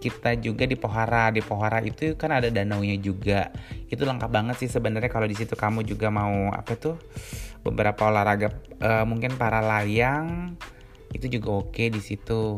kita 0.00 0.40
juga 0.40 0.64
di 0.64 0.74
Pohara. 0.74 1.28
Di 1.28 1.44
Pohara 1.44 1.84
itu 1.84 2.16
kan 2.16 2.32
ada 2.32 2.48
danaunya 2.48 2.96
juga. 2.96 3.52
Itu 3.92 4.08
lengkap 4.08 4.30
banget 4.32 4.56
sih 4.64 4.72
sebenarnya 4.72 5.12
kalau 5.12 5.28
di 5.28 5.36
situ 5.36 5.52
kamu 5.52 5.84
juga 5.84 6.08
mau 6.08 6.48
apa 6.50 6.74
tuh 6.80 6.96
beberapa 7.60 8.08
olahraga 8.08 8.48
uh, 8.80 9.04
mungkin 9.04 9.36
para 9.36 9.60
layang 9.60 10.56
itu 11.12 11.28
juga 11.28 11.60
oke 11.60 11.84
di 11.92 12.00
situ. 12.00 12.56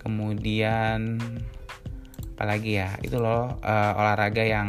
Kemudian 0.00 1.20
apalagi 2.34 2.82
ya 2.82 2.96
itu 3.04 3.20
loh 3.20 3.60
uh, 3.62 3.92
olahraga 4.00 4.42
yang 4.42 4.68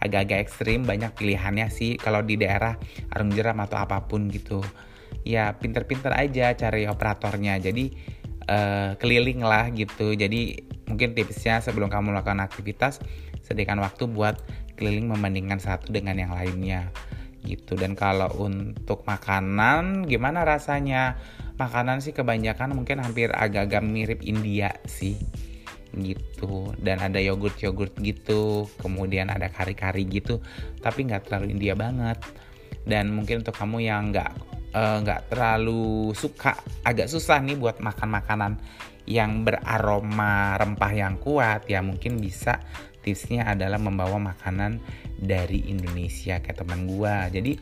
agak-agak 0.00 0.46
ekstrim 0.46 0.86
banyak 0.86 1.10
pilihannya 1.18 1.66
sih. 1.68 1.98
Kalau 1.98 2.22
di 2.22 2.38
daerah 2.38 2.78
arung 3.10 3.34
jeram 3.34 3.58
atau 3.58 3.82
apa 3.82 4.06
pun 4.06 4.30
gitu. 4.30 4.62
Ya 5.26 5.50
pinter-pinter 5.58 6.14
aja 6.14 6.54
cari 6.54 6.86
operatornya. 6.86 7.58
Jadi 7.58 7.90
uh, 8.46 8.94
keliling 9.00 9.42
lah 9.42 9.70
gitu. 9.74 10.14
Jadi 10.14 10.62
mungkin 10.86 11.12
tipsnya 11.12 11.58
sebelum 11.62 11.90
kamu 11.90 12.14
melakukan 12.14 12.42
aktivitas 12.42 13.02
sediakan 13.42 13.82
waktu 13.82 14.10
buat 14.10 14.38
keliling 14.78 15.10
membandingkan 15.10 15.58
satu 15.58 15.90
dengan 15.90 16.18
yang 16.18 16.32
lainnya 16.34 16.90
gitu. 17.46 17.78
Dan 17.78 17.94
kalau 17.94 18.28
untuk 18.42 19.06
makanan 19.06 20.04
gimana 20.10 20.42
rasanya? 20.42 21.16
Makanan 21.56 22.04
sih 22.04 22.12
kebanyakan 22.12 22.76
mungkin 22.76 23.00
hampir 23.00 23.32
agak-agak 23.32 23.80
mirip 23.80 24.20
India 24.26 24.76
sih 24.84 25.16
gitu. 25.96 26.74
Dan 26.76 27.00
ada 27.00 27.16
yogurt 27.22 27.56
yogurt 27.62 27.96
gitu 28.02 28.68
kemudian 28.82 29.32
ada 29.32 29.48
kari 29.48 29.72
kari 29.72 30.04
gitu 30.04 30.42
tapi 30.84 31.08
nggak 31.08 31.30
terlalu 31.30 31.56
India 31.56 31.72
banget. 31.72 32.20
Dan 32.84 33.14
mungkin 33.16 33.40
untuk 33.40 33.56
kamu 33.56 33.88
yang 33.88 34.12
nggak 34.12 34.32
eh, 34.76 34.96
nggak 35.00 35.20
uh, 35.22 35.26
terlalu 35.32 36.12
suka 36.12 36.60
agak 36.84 37.08
susah 37.08 37.40
nih 37.40 37.56
buat 37.56 37.80
makan 37.80 38.08
makanan 38.10 38.52
yang 39.06 39.46
beraroma 39.46 40.58
rempah 40.58 40.92
yang 40.92 41.14
kuat 41.22 41.66
ya 41.70 41.80
mungkin 41.82 42.18
bisa 42.18 42.58
tipsnya 43.00 43.46
adalah 43.46 43.78
membawa 43.78 44.18
makanan 44.18 44.82
dari 45.16 45.70
Indonesia 45.70 46.42
kayak 46.42 46.66
teman 46.66 46.90
gue 46.90 47.14
jadi 47.30 47.52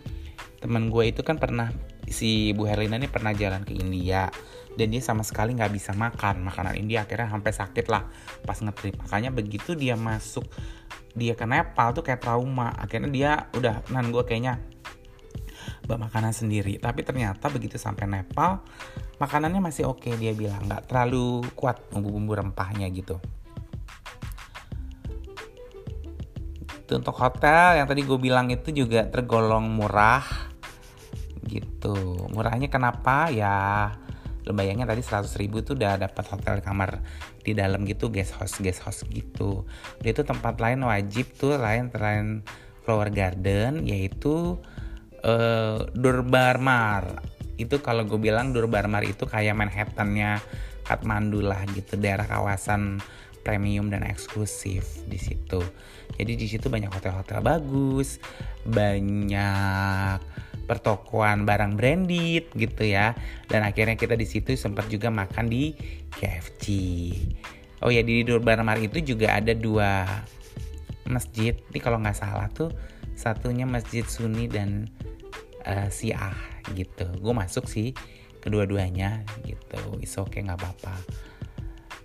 teman 0.65 0.89
gue 0.89 1.05
itu 1.13 1.21
kan 1.21 1.37
pernah 1.37 1.69
si 2.09 2.57
Bu 2.57 2.65
Herlina 2.65 2.97
ini 2.97 3.09
pernah 3.09 3.37
jalan 3.37 3.65
ke 3.69 3.77
India 3.77 4.33
dan 4.75 4.91
dia 4.91 5.03
sama 5.03 5.23
sekali 5.23 5.55
nggak 5.55 5.71
bisa 5.71 5.95
makan 5.95 6.43
makanan 6.43 6.75
India 6.75 7.07
akhirnya 7.07 7.31
sampai 7.31 7.53
sakit 7.55 7.87
lah 7.87 8.11
pas 8.43 8.59
ngetrip. 8.59 8.99
Makanya 8.99 9.31
begitu 9.31 9.79
dia 9.79 9.95
masuk 9.95 10.45
dia 11.15 11.39
ke 11.39 11.47
Nepal 11.47 11.95
tuh 11.95 12.03
kayak 12.03 12.23
trauma. 12.23 12.75
Akhirnya 12.75 13.11
dia 13.11 13.33
udah 13.55 13.87
nan 13.95 14.11
gue 14.11 14.23
kayaknya 14.27 14.59
bawa 15.85 16.09
makanan 16.09 16.33
sendiri. 16.33 16.81
Tapi 16.81 17.05
ternyata 17.05 17.53
begitu 17.53 17.77
sampai 17.77 18.09
Nepal 18.09 18.65
makanannya 19.21 19.61
masih 19.61 19.89
oke 19.89 20.09
okay, 20.09 20.15
dia 20.17 20.33
bilang. 20.33 20.65
Nggak 20.67 20.89
terlalu 20.91 21.45
kuat 21.55 21.81
bumbu-bumbu 21.93 22.33
rempahnya 22.35 22.89
gitu. 22.91 23.21
Itu 26.85 27.01
untuk 27.01 27.17
hotel 27.17 27.81
yang 27.81 27.89
tadi 27.89 28.05
gue 28.05 28.19
bilang 28.21 28.53
itu 28.53 28.69
juga 28.73 29.09
tergolong 29.09 29.65
murah 29.69 30.25
gitu. 31.49 32.29
Murahnya 32.33 32.69
kenapa? 32.69 33.33
Ya 33.33 33.57
lo 34.45 34.53
tadi 34.53 35.01
100 35.01 35.41
ribu 35.41 35.65
tuh 35.65 35.73
udah 35.73 35.97
dapat 35.97 36.25
hotel 36.29 36.61
kamar 36.61 37.01
di 37.41 37.57
dalam 37.57 37.89
gitu 37.89 38.13
guest 38.13 38.37
house 38.37 38.61
guest 38.61 38.85
house 38.85 39.01
gitu. 39.09 39.65
Dia 40.05 40.13
itu 40.13 40.21
tempat 40.21 40.61
lain 40.61 40.85
wajib 40.85 41.33
tuh 41.41 41.57
lain 41.57 41.89
selain 41.89 42.45
flower 42.85 43.09
garden 43.09 43.89
yaitu 43.89 44.61
uh, 45.25 45.89
Durbarmar 45.91 47.25
itu 47.57 47.79
kalau 47.81 48.05
gue 48.05 48.19
bilang 48.19 48.53
Durbarmar 48.53 49.03
itu 49.07 49.25
kayak 49.25 49.55
Manhattannya 49.57 50.43
Kathmandu 50.85 51.41
lah 51.41 51.65
gitu 51.73 51.97
daerah 51.97 52.29
kawasan 52.29 53.01
premium 53.45 53.93
dan 53.93 54.05
eksklusif 54.09 55.05
di 55.05 55.21
situ. 55.21 55.61
Jadi 56.17 56.33
di 56.35 56.47
situ 56.49 56.73
banyak 56.73 56.89
hotel-hotel 56.89 57.45
bagus, 57.45 58.17
banyak 58.65 60.19
pertokoan 60.65 61.45
barang 61.45 61.77
branded 61.77 62.49
gitu 62.57 62.83
ya. 62.89 63.13
Dan 63.47 63.65
akhirnya 63.69 64.01
kita 64.01 64.17
di 64.17 64.25
situ 64.25 64.57
sempat 64.57 64.89
juga 64.89 65.13
makan 65.13 65.47
di 65.53 65.77
KFC. 66.17 66.65
Oh 67.85 67.93
ya 67.93 68.01
di 68.01 68.25
Durbarmar 68.25 68.81
itu 68.81 69.05
juga 69.05 69.37
ada 69.37 69.53
dua 69.53 70.09
masjid. 71.05 71.53
Ini 71.53 71.79
kalau 71.85 72.01
nggak 72.01 72.17
salah 72.17 72.49
tuh 72.49 72.73
satunya 73.15 73.69
masjid 73.69 74.03
Sunni 74.09 74.49
dan 74.49 74.89
uh, 75.65 75.89
Syiah 75.89 76.37
gitu. 76.73 77.09
Gue 77.21 77.35
masuk 77.35 77.67
sih 77.69 77.97
kedua-duanya 78.41 79.25
gitu. 79.45 79.81
Is 80.01 80.15
oke 80.21 80.33
okay, 80.33 80.41
nggak 80.45 80.61
apa-apa. 80.61 80.95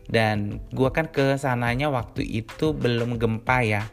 Dan 0.10 0.64
gue 0.74 0.90
kan 0.90 1.12
ke 1.12 1.38
sananya 1.38 1.94
waktu 1.94 2.26
itu 2.26 2.74
belum 2.74 3.22
gempa 3.22 3.62
ya 3.62 3.84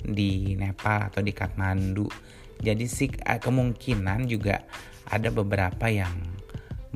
di 0.00 0.56
Nepal 0.56 1.12
atau 1.12 1.20
di 1.20 1.36
Kathmandu. 1.36 2.08
Jadi 2.56 2.88
sih 2.88 3.12
eh, 3.12 3.36
kemungkinan 3.36 4.24
juga 4.24 4.64
ada 5.12 5.28
beberapa 5.28 5.92
yang 5.92 6.16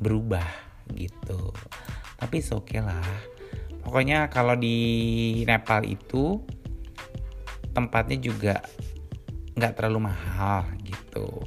berubah 0.00 0.46
gitu. 0.96 1.52
Tapi 2.16 2.40
oke 2.40 2.64
okay 2.64 2.80
lah. 2.80 3.04
Pokoknya 3.84 4.32
kalau 4.32 4.56
di 4.56 4.78
Nepal 5.44 5.84
itu 5.84 6.40
tempatnya 7.76 8.18
juga 8.18 8.54
nggak 9.60 9.76
terlalu 9.76 10.08
mahal 10.08 10.64
gitu 10.82 11.44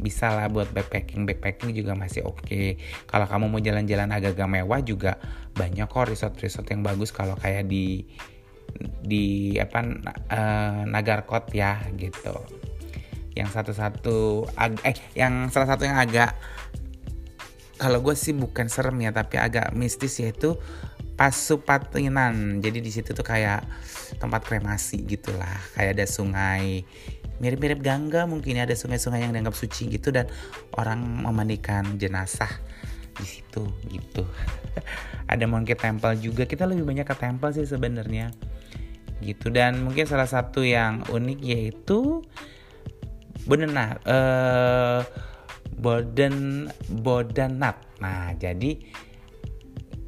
bisa 0.00 0.32
lah 0.32 0.46
buat 0.52 0.70
backpacking. 0.72 1.24
Backpacking 1.24 1.72
juga 1.72 1.96
masih 1.96 2.24
oke. 2.24 2.44
Okay. 2.44 2.76
kalau 3.08 3.24
kamu 3.24 3.44
mau 3.48 3.60
jalan-jalan 3.60 4.12
agak-agak 4.12 4.48
mewah 4.48 4.80
juga 4.84 5.12
banyak 5.56 5.88
kok 5.88 6.08
resort-resort 6.08 6.68
yang 6.68 6.84
bagus. 6.84 7.10
Kalau 7.12 7.34
kayak 7.36 7.68
di 7.68 8.04
di 9.00 9.56
apa 9.56 9.80
uh, 10.32 10.82
Nagarkot 10.84 11.48
ya 11.56 11.80
gitu. 11.96 12.36
Yang 13.36 13.48
satu-satu 13.52 14.48
eh 14.84 14.96
yang 15.16 15.48
salah 15.52 15.76
satu 15.76 15.84
yang 15.84 16.00
agak 16.00 16.32
kalau 17.76 18.00
gue 18.00 18.16
sih 18.16 18.32
bukan 18.32 18.72
serem 18.72 18.96
ya 19.04 19.12
tapi 19.12 19.36
agak 19.36 19.76
mistis 19.76 20.16
yaitu 20.20 20.56
Pasupatinan. 21.16 22.60
Jadi 22.60 22.84
di 22.84 22.92
situ 22.92 23.16
tuh 23.16 23.24
kayak 23.24 23.64
tempat 24.20 24.44
kremasi 24.44 25.00
gitulah. 25.08 25.56
Kayak 25.72 25.96
ada 25.96 26.04
sungai 26.04 26.84
mirip-mirip 27.38 27.80
Gangga 27.84 28.24
mungkin 28.24 28.56
ya 28.58 28.64
ada 28.64 28.76
sungai-sungai 28.76 29.24
yang 29.24 29.32
dianggap 29.32 29.56
suci 29.56 29.92
gitu 29.92 30.12
dan 30.12 30.30
orang 30.76 31.02
memandikan 31.02 31.96
jenazah 32.00 32.50
di 33.16 33.24
situ 33.24 33.64
gitu. 33.88 34.24
ada 35.32 35.44
Monkey 35.48 35.74
Temple 35.76 36.20
juga. 36.20 36.44
Kita 36.44 36.68
lebih 36.68 36.84
banyak 36.84 37.06
ke 37.08 37.16
temple 37.16 37.52
sih 37.56 37.66
sebenarnya. 37.66 38.32
Gitu 39.24 39.48
dan 39.48 39.80
mungkin 39.80 40.04
salah 40.04 40.28
satu 40.28 40.60
yang 40.60 41.00
unik 41.08 41.40
yaitu 41.40 42.20
Bodenat 43.48 44.02
eh 44.04 45.00
Boden 45.76 46.68
Bodanat. 46.88 47.76
Nah, 48.00 48.32
jadi 48.36 48.80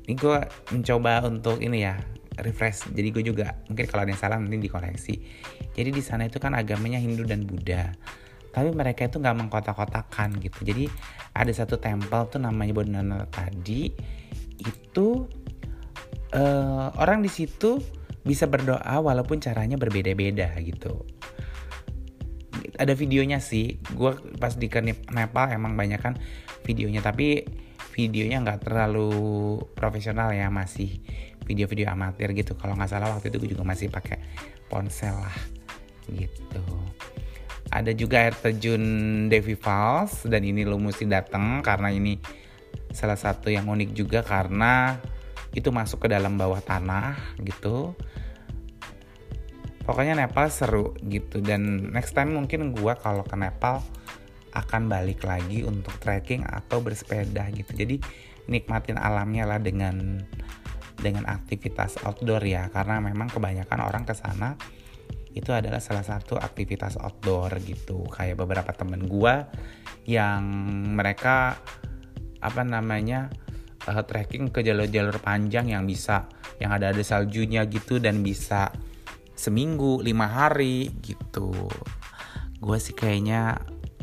ini 0.08 0.16
gue 0.16 0.38
mencoba 0.73 1.28
untuk 1.28 1.61
ini 1.61 1.85
ya 1.85 2.00
refresh. 2.42 2.90
Jadi 2.90 3.09
gue 3.11 3.23
juga 3.23 3.59
mungkin 3.66 3.85
kalau 3.88 4.07
ada 4.07 4.11
yang 4.14 4.21
salah 4.21 4.37
nanti 4.38 4.59
dikoreksi. 4.59 5.14
Jadi 5.75 5.90
di 5.90 6.02
sana 6.02 6.26
itu 6.26 6.38
kan 6.38 6.54
agamanya 6.54 6.99
Hindu 6.99 7.26
dan 7.26 7.45
Buddha. 7.45 7.95
Tapi 8.52 8.75
mereka 8.75 9.07
itu 9.07 9.21
nggak 9.21 9.37
mengkotak-kotakan 9.45 10.40
gitu. 10.42 10.59
Jadi 10.64 10.85
ada 11.37 11.52
satu 11.52 11.78
temple 11.78 12.33
tuh 12.33 12.40
namanya 12.42 12.75
Bodhana 12.75 13.28
tadi. 13.30 13.92
Itu 14.59 15.28
uh, 16.35 16.88
orang 16.99 17.23
di 17.23 17.30
situ 17.30 17.78
bisa 18.26 18.50
berdoa 18.50 18.99
walaupun 18.99 19.38
caranya 19.38 19.78
berbeda-beda 19.78 20.59
gitu. 20.64 21.07
Ada 22.78 22.99
videonya 22.99 23.38
sih. 23.38 23.78
Gue 23.95 24.16
pas 24.42 24.54
di 24.57 24.66
Nepal 25.12 25.54
emang 25.54 25.78
banyak 25.78 26.00
kan 26.00 26.14
videonya. 26.66 27.04
Tapi 27.04 27.47
videonya 27.95 28.42
nggak 28.47 28.71
terlalu 28.71 29.11
profesional 29.75 30.30
ya 30.30 30.47
masih 30.50 31.02
video-video 31.49 31.88
amatir 31.88 32.37
gitu. 32.37 32.52
Kalau 32.61 32.76
nggak 32.76 32.90
salah 32.93 33.09
waktu 33.17 33.33
itu 33.33 33.40
gue 33.40 33.50
juga 33.57 33.64
masih 33.64 33.88
pakai 33.88 34.21
ponsel 34.69 35.17
lah 35.17 35.38
gitu. 36.12 36.64
Ada 37.73 37.97
juga 37.97 38.28
air 38.28 38.37
terjun 38.37 38.85
Devi 39.33 39.57
Falls 39.57 40.28
dan 40.28 40.45
ini 40.45 40.69
lo 40.69 40.76
mesti 40.76 41.09
datang 41.09 41.64
karena 41.64 41.88
ini 41.88 42.21
salah 42.93 43.17
satu 43.17 43.49
yang 43.49 43.69
unik 43.69 43.90
juga 43.97 44.21
karena 44.25 44.97
itu 45.57 45.73
masuk 45.73 46.05
ke 46.05 46.09
dalam 46.12 46.37
bawah 46.37 46.61
tanah 46.61 47.40
gitu. 47.40 47.97
Pokoknya 49.88 50.21
Nepal 50.21 50.52
seru 50.52 50.93
gitu. 51.09 51.40
Dan 51.40 51.93
next 51.97 52.12
time 52.12 52.37
mungkin 52.37 52.76
gue 52.76 52.93
kalau 53.00 53.25
ke 53.25 53.37
Nepal 53.37 53.81
akan 54.52 54.88
balik 54.88 55.25
lagi 55.25 55.64
untuk 55.64 55.96
trekking 56.01 56.44
atau 56.44 56.81
bersepeda 56.81 57.49
gitu. 57.53 57.72
Jadi 57.72 57.96
nikmatin 58.49 58.96
alamnya 58.96 59.44
lah 59.44 59.61
dengan 59.61 60.25
dengan 60.98 61.24
aktivitas 61.30 62.02
outdoor 62.02 62.42
ya 62.42 62.66
karena 62.74 62.98
memang 62.98 63.30
kebanyakan 63.30 63.80
orang 63.87 64.02
ke 64.02 64.14
sana 64.14 64.58
itu 65.32 65.54
adalah 65.54 65.78
salah 65.78 66.02
satu 66.02 66.34
aktivitas 66.34 66.98
outdoor 66.98 67.62
gitu. 67.62 68.02
Kayak 68.11 68.42
beberapa 68.42 68.74
temen 68.74 69.06
gua 69.06 69.46
yang 70.08 70.42
mereka 70.98 71.61
apa 72.42 72.62
namanya 72.66 73.30
uh, 73.87 74.02
trekking 74.02 74.50
ke 74.50 74.66
jalur-jalur 74.66 75.22
panjang 75.22 75.70
yang 75.70 75.87
bisa 75.87 76.26
yang 76.58 76.74
ada 76.74 76.90
ada 76.90 77.02
saljunya 77.02 77.66
gitu 77.70 78.02
dan 78.02 78.26
bisa 78.26 78.74
seminggu 79.38 80.02
lima 80.02 80.26
hari 80.26 80.90
gitu. 80.98 81.54
Gue 82.58 82.78
sih 82.82 82.90
kayaknya 82.90 83.54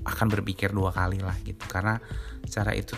akan 0.08 0.28
berpikir 0.32 0.72
dua 0.72 0.96
kali 0.96 1.20
lah 1.20 1.36
gitu 1.44 1.66
karena 1.68 2.00
cara 2.48 2.72
itu 2.72 2.96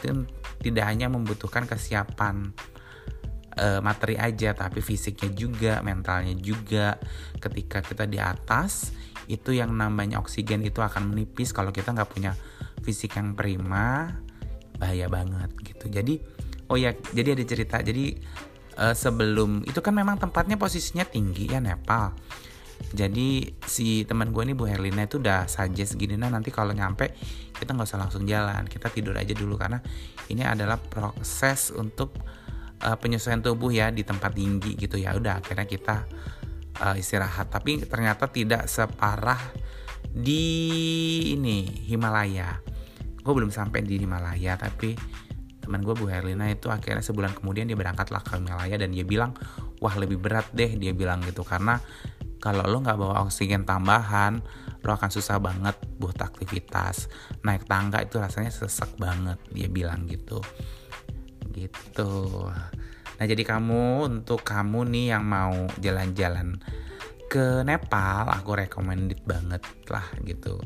tidak 0.62 0.86
hanya 0.86 1.08
membutuhkan 1.10 1.66
kesiapan 1.66 2.54
uh, 3.58 3.82
materi 3.82 4.16
aja 4.16 4.54
tapi 4.54 4.80
fisiknya 4.80 5.30
juga 5.34 5.74
mentalnya 5.82 6.38
juga. 6.38 6.96
Ketika 7.42 7.82
kita 7.84 8.06
di 8.06 8.22
atas 8.22 8.94
itu 9.28 9.52
yang 9.52 9.76
namanya 9.76 10.24
oksigen 10.24 10.64
itu 10.64 10.80
akan 10.80 11.12
menipis. 11.12 11.52
Kalau 11.52 11.76
kita 11.76 11.92
nggak 11.92 12.10
punya 12.10 12.32
fisik 12.86 13.20
yang 13.20 13.36
prima 13.36 14.16
bahaya 14.78 15.10
banget 15.12 15.52
gitu. 15.66 15.90
Jadi 15.90 16.22
oh 16.72 16.78
ya 16.80 16.94
jadi 17.12 17.36
ada 17.36 17.44
cerita. 17.44 17.78
Jadi 17.84 18.16
uh, 18.80 18.96
sebelum 18.96 19.66
itu 19.68 19.80
kan 19.84 19.94
memang 19.94 20.22
tempatnya 20.22 20.56
posisinya 20.56 21.04
tinggi 21.04 21.50
ya 21.52 21.60
Nepal. 21.60 22.14
Jadi 22.78 23.58
si 23.66 24.06
teman 24.06 24.30
gue 24.30 24.46
ini 24.46 24.54
Bu 24.54 24.70
Herlina 24.70 25.10
itu 25.10 25.18
udah 25.18 25.50
suggest 25.50 25.98
gini 25.98 26.14
nah 26.14 26.30
nanti 26.30 26.54
kalau 26.54 26.78
nyampe 26.78 27.10
kita 27.58 27.74
nggak 27.74 27.90
usah 27.90 27.98
langsung 27.98 28.24
jalan 28.30 28.70
kita 28.70 28.94
tidur 28.94 29.18
aja 29.18 29.34
dulu. 29.34 29.58
Karena 29.58 29.82
ini 30.30 30.46
adalah 30.46 30.78
proses 30.78 31.74
untuk 31.74 32.14
uh, 32.84 32.98
penyesuaian 32.98 33.42
tubuh 33.42 33.74
ya 33.74 33.90
di 33.90 34.06
tempat 34.06 34.34
tinggi 34.36 34.78
gitu 34.78 35.00
ya. 35.00 35.16
Udah 35.16 35.42
akhirnya 35.42 35.66
kita 35.66 36.06
uh, 36.84 36.96
istirahat. 36.98 37.50
Tapi 37.50 37.86
ternyata 37.86 38.30
tidak 38.30 38.70
separah 38.70 39.40
di 40.12 40.44
ini 41.38 41.66
Himalaya. 41.88 42.58
Gue 43.22 43.34
belum 43.34 43.52
sampai 43.52 43.84
di 43.84 44.02
Himalaya 44.02 44.56
tapi 44.56 44.96
teman 45.62 45.84
gue 45.84 45.92
Bu 46.00 46.08
Herlina 46.08 46.48
itu 46.48 46.72
akhirnya 46.72 47.04
sebulan 47.04 47.36
kemudian 47.36 47.68
dia 47.68 47.76
berangkatlah 47.76 48.24
ke 48.24 48.40
Himalaya 48.40 48.80
dan 48.80 48.96
dia 48.96 49.04
bilang 49.04 49.36
wah 49.84 49.92
lebih 50.00 50.16
berat 50.16 50.48
deh 50.56 50.80
dia 50.80 50.96
bilang 50.96 51.20
gitu. 51.28 51.44
Karena 51.44 51.76
kalau 52.38 52.64
lo 52.70 52.80
nggak 52.80 52.98
bawa 52.98 53.26
oksigen 53.28 53.68
tambahan 53.68 54.40
lo 54.86 54.96
akan 54.96 55.12
susah 55.12 55.42
banget 55.44 55.76
buat 56.00 56.16
aktivitas. 56.16 57.12
Naik 57.44 57.68
tangga 57.68 58.00
itu 58.00 58.16
rasanya 58.22 58.54
sesek 58.54 58.96
banget 58.96 59.42
dia 59.52 59.68
bilang 59.68 60.08
gitu 60.08 60.40
gitu. 61.58 62.46
Nah 63.18 63.26
jadi 63.26 63.42
kamu 63.42 64.06
untuk 64.06 64.46
kamu 64.46 64.86
nih 64.94 65.06
yang 65.18 65.26
mau 65.26 65.66
jalan-jalan 65.82 66.62
ke 67.28 67.66
Nepal 67.66 68.30
aku 68.30 68.56
recommended 68.56 69.26
banget 69.26 69.66
lah 69.90 70.06
gitu. 70.24 70.62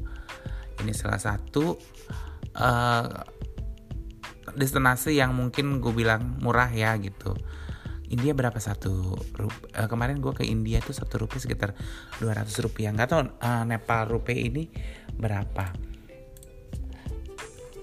Ini 0.83 0.91
salah 0.91 1.21
satu 1.21 1.79
uh, 2.59 3.07
destinasi 4.51 5.15
yang 5.15 5.31
mungkin 5.31 5.79
gue 5.79 5.93
bilang 5.95 6.37
murah 6.43 6.69
ya 6.69 6.93
gitu. 6.99 7.33
India 8.11 8.35
berapa 8.35 8.59
satu 8.59 9.15
uh, 9.15 9.87
kemarin 9.87 10.19
gue 10.19 10.35
ke 10.35 10.43
India 10.43 10.83
tuh 10.83 10.91
satu 10.91 11.23
rupiah 11.23 11.41
sekitar 11.47 11.71
200 12.19 12.51
rupiah. 12.59 12.91
Nggak 12.91 13.07
tahu 13.07 13.21
uh, 13.39 13.63
Nepal 13.63 14.11
rupiah 14.11 14.39
ini 14.43 14.67
berapa. 15.15 15.71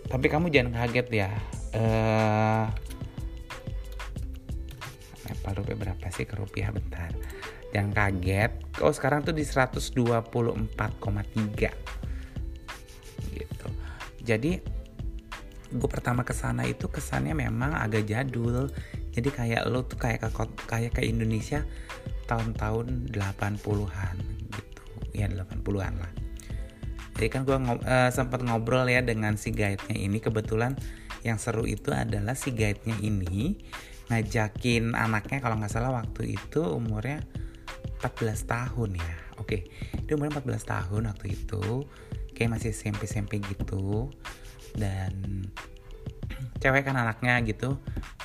Tapi 0.08 0.26
kamu 0.28 0.52
jangan 0.52 0.72
kaget 0.76 1.08
ya 1.12 1.30
uh, 1.76 2.64
Nepal 5.48 5.64
rupiah 5.64 5.80
berapa 5.80 6.06
sih 6.12 6.28
ke 6.28 6.36
rupiah 6.36 6.68
bentar. 6.68 7.08
Yang 7.72 7.88
kaget 7.96 8.52
oh 8.84 8.92
sekarang 8.92 9.24
tuh 9.24 9.32
di 9.32 9.48
124,3 9.48 9.96
gitu. 13.32 13.68
Jadi 14.28 14.52
gue 15.68 15.88
pertama 15.88 16.24
ke 16.24 16.36
sana 16.36 16.68
itu 16.68 16.84
kesannya 16.92 17.32
memang 17.32 17.72
agak 17.72 18.04
jadul. 18.04 18.68
Jadi 19.16 19.28
kayak 19.32 19.64
lo 19.72 19.88
tuh 19.88 19.96
kayak 19.96 20.28
ke 20.28 20.44
kayak 20.68 21.00
ke 21.00 21.08
Indonesia 21.08 21.64
tahun-tahun 22.28 23.08
80-an 23.08 24.16
gitu. 24.52 24.84
Ya 25.16 25.32
80-an 25.32 25.94
lah. 25.96 26.12
Jadi 27.16 27.28
kan 27.32 27.48
gue 27.48 27.56
ngob 27.56 27.80
uh, 27.88 28.12
sempat 28.12 28.44
ngobrol 28.44 28.84
ya 28.84 29.00
dengan 29.00 29.40
si 29.40 29.48
guide-nya 29.48 29.96
ini. 29.96 30.20
Kebetulan 30.20 30.76
yang 31.24 31.40
seru 31.40 31.64
itu 31.64 31.90
adalah 31.90 32.36
si 32.36 32.52
guide-nya 32.52 33.00
ini 33.00 33.58
ngajakin 34.08 34.96
anaknya 34.96 35.38
kalau 35.44 35.56
nggak 35.60 35.72
salah 35.72 35.92
waktu 35.92 36.36
itu 36.36 36.60
umurnya 36.64 37.20
14 38.00 38.48
tahun 38.48 38.90
ya. 38.96 39.16
Oke 39.38 39.68
dia 40.04 40.16
umurnya 40.16 40.40
14 40.40 40.64
tahun 40.64 41.02
waktu 41.12 41.26
itu 41.36 41.84
kayak 42.32 42.50
masih 42.56 42.70
SMP 42.72 43.04
SMP 43.04 43.32
gitu. 43.44 44.08
Dan 44.72 45.46
cewek 46.62 46.88
kan 46.88 46.96
anaknya 46.96 47.40
gitu. 47.44 47.76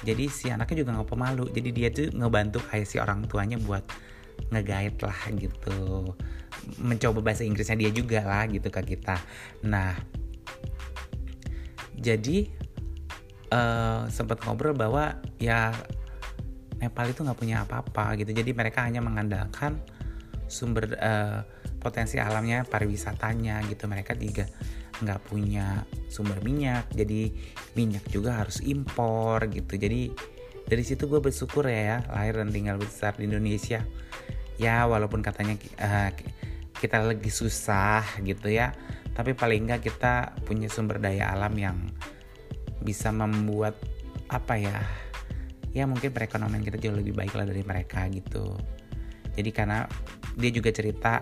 Jadi 0.07 0.31
si 0.31 0.47
anaknya 0.49 0.87
juga 0.87 0.99
nggak 0.99 1.09
pemalu. 1.09 1.45
Jadi 1.51 1.69
dia 1.75 1.89
tuh 1.91 2.11
ngebantu 2.15 2.63
kayak 2.63 2.87
si 2.87 2.97
orang 3.01 3.27
tuanya 3.27 3.59
buat 3.59 3.83
ngegait 4.49 4.95
lah 5.03 5.19
gitu. 5.35 6.15
Mencoba 6.79 7.19
bahasa 7.19 7.43
Inggrisnya 7.43 7.75
dia 7.75 7.91
juga 7.91 8.23
lah 8.23 8.47
gitu 8.47 8.71
ke 8.71 8.95
kita. 8.95 9.19
Nah 9.67 9.99
jadi 12.03 12.51
uh, 13.53 14.09
sempat 14.09 14.41
ngobrol 14.41 14.73
bahwa 14.73 15.21
ya 15.37 15.69
Nepal 16.81 17.13
itu 17.13 17.23
nggak 17.23 17.39
punya 17.39 17.63
apa-apa 17.63 18.17
gitu. 18.19 18.35
Jadi 18.35 18.51
mereka 18.51 18.83
hanya 18.83 18.99
mengandalkan 18.99 19.79
sumber 20.51 20.97
uh, 20.99 21.45
potensi 21.79 22.19
alamnya 22.19 22.67
pariwisatanya 22.67 23.63
gitu. 23.71 23.87
Mereka 23.87 24.17
tiga 24.17 24.49
nggak 24.99 25.19
punya 25.25 25.83
sumber 26.05 26.37
minyak 26.45 26.85
jadi 26.93 27.31
minyak 27.77 28.03
juga 28.11 28.43
harus 28.43 28.59
impor 28.65 29.47
gitu. 29.47 29.79
Jadi 29.79 30.11
dari 30.67 30.83
situ 30.83 31.07
gue 31.07 31.23
bersyukur 31.23 31.67
ya, 31.71 31.79
ya 31.79 31.97
lahir 32.11 32.43
dan 32.43 32.51
tinggal 32.51 32.75
besar 32.81 33.15
di 33.15 33.31
Indonesia. 33.31 33.79
Ya 34.59 34.83
walaupun 34.83 35.23
katanya 35.23 35.55
uh, 35.79 36.11
kita 36.83 36.99
lagi 36.99 37.31
susah 37.31 38.03
gitu 38.27 38.51
ya 38.51 38.75
tapi 39.13 39.37
paling 39.37 39.69
nggak 39.69 39.81
kita 39.87 40.35
punya 40.43 40.67
sumber 40.67 40.97
daya 40.97 41.31
alam 41.31 41.53
yang 41.53 41.77
bisa 42.83 43.09
membuat 43.09 43.79
apa 44.29 44.59
ya 44.59 44.77
ya 45.73 45.89
mungkin 45.89 46.13
perekonomian 46.13 46.61
kita 46.61 46.77
jauh 46.77 46.93
lebih 46.93 47.17
baik 47.17 47.33
lah 47.33 47.49
dari 47.49 47.65
mereka 47.65 48.05
gitu. 48.13 48.53
Jadi 49.33 49.49
karena 49.49 49.89
dia 50.37 50.53
juga 50.53 50.69
cerita 50.69 51.17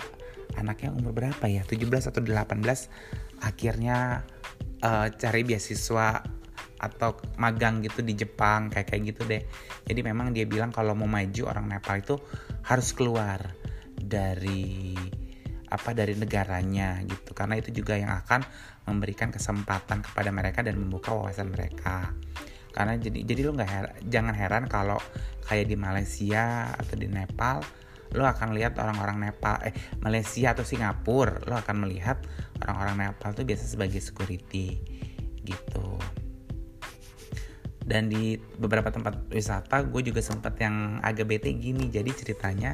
anaknya 0.59 0.91
umur 0.91 1.15
berapa 1.15 1.45
ya 1.47 1.63
17 1.63 2.11
atau 2.11 2.19
18 2.19 2.59
akhirnya 3.39 4.27
uh, 4.83 5.07
cari 5.15 5.41
beasiswa 5.47 6.19
atau 6.81 7.13
magang 7.37 7.85
gitu 7.85 8.01
di 8.01 8.17
Jepang 8.17 8.67
kayak 8.73 8.91
kayak 8.91 9.01
gitu 9.15 9.21
deh. 9.29 9.41
Jadi 9.87 9.99
memang 10.03 10.35
dia 10.35 10.43
bilang 10.43 10.73
kalau 10.73 10.97
mau 10.97 11.07
maju 11.07 11.43
orang 11.47 11.69
Nepal 11.71 12.03
itu 12.03 12.15
harus 12.65 12.89
keluar 12.91 13.39
dari 13.95 14.97
apa 15.71 15.95
dari 15.95 16.13
negaranya 16.19 16.99
gitu. 17.07 17.31
Karena 17.31 17.55
itu 17.55 17.71
juga 17.71 17.95
yang 17.95 18.11
akan 18.11 18.43
memberikan 18.91 19.31
kesempatan 19.31 20.03
kepada 20.03 20.29
mereka 20.29 20.59
dan 20.61 20.75
membuka 20.75 21.15
wawasan 21.15 21.49
mereka. 21.49 22.11
Karena 22.75 22.99
jadi 22.99 23.23
jadi 23.23 23.41
lo 23.47 23.55
nggak 23.55 23.71
her 23.71 23.85
jangan 24.07 24.35
heran 24.35 24.63
kalau 24.67 24.99
kayak 25.47 25.71
di 25.71 25.75
Malaysia 25.79 26.75
atau 26.75 26.95
di 26.95 27.07
Nepal 27.07 27.63
lo 28.11 28.27
akan 28.27 28.51
lihat 28.51 28.75
orang-orang 28.75 29.31
Nepal 29.31 29.55
eh 29.63 29.75
Malaysia 30.03 30.51
atau 30.51 30.67
Singapura 30.67 31.39
lo 31.47 31.55
akan 31.55 31.87
melihat 31.87 32.19
orang-orang 32.63 33.07
Nepal 33.07 33.31
tuh 33.31 33.47
biasa 33.47 33.63
sebagai 33.71 34.03
security 34.03 34.79
gitu. 35.47 35.99
Dan 37.81 38.07
di 38.07 38.39
beberapa 38.39 38.87
tempat 38.87 39.27
wisata 39.31 39.83
gue 39.83 40.01
juga 40.05 40.23
sempat 40.23 40.55
yang 40.63 41.03
agak 41.03 41.27
bete 41.27 41.51
gini. 41.55 41.91
Jadi 41.91 42.11
ceritanya 42.15 42.71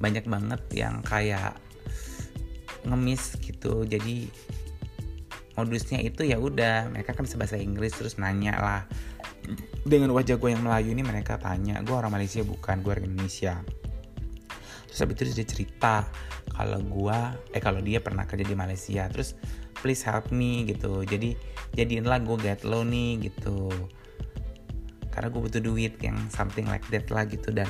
banyak 0.00 0.24
banget 0.28 0.62
yang 0.72 1.04
kayak 1.04 1.56
ngemis 2.86 3.36
gitu. 3.42 3.82
Jadi 3.82 4.30
modusnya 5.56 5.98
itu 6.04 6.22
ya 6.22 6.36
udah 6.36 6.92
mereka 6.92 7.16
kan 7.16 7.24
bisa 7.24 7.40
bahasa 7.40 7.56
Inggris 7.56 7.96
terus 7.96 8.20
nanya 8.20 8.54
lah. 8.60 8.82
Dengan 9.86 10.10
wajah 10.12 10.36
gue 10.36 10.50
yang 10.50 10.62
Melayu 10.62 10.92
ini 10.92 11.02
mereka 11.06 11.38
tanya 11.38 11.80
gue 11.82 11.94
orang 11.94 12.12
Malaysia 12.12 12.42
bukan 12.42 12.82
gue 12.82 12.90
orang 12.90 13.06
Indonesia. 13.08 13.62
Terus 14.86 14.98
habis 15.02 15.14
itu 15.18 15.22
dia 15.36 15.46
cerita 15.46 15.94
kalau 16.56 16.80
gua 16.88 17.36
eh 17.52 17.60
kalau 17.60 17.84
dia 17.84 18.00
pernah 18.00 18.24
kerja 18.24 18.48
di 18.48 18.56
Malaysia. 18.56 19.06
Terus 19.12 19.36
please 19.76 20.02
help 20.06 20.32
me 20.32 20.64
gitu. 20.64 21.04
Jadi 21.04 21.36
jadiinlah 21.76 22.24
gue 22.24 22.36
get 22.40 22.64
lo 22.64 22.80
nih 22.82 23.28
gitu. 23.28 23.68
Karena 25.12 25.28
gue 25.32 25.40
butuh 25.40 25.62
duit 25.64 25.96
yang 26.00 26.16
something 26.28 26.68
like 26.68 26.84
that 26.92 27.08
lah 27.12 27.24
gitu. 27.28 27.52
Dan 27.52 27.68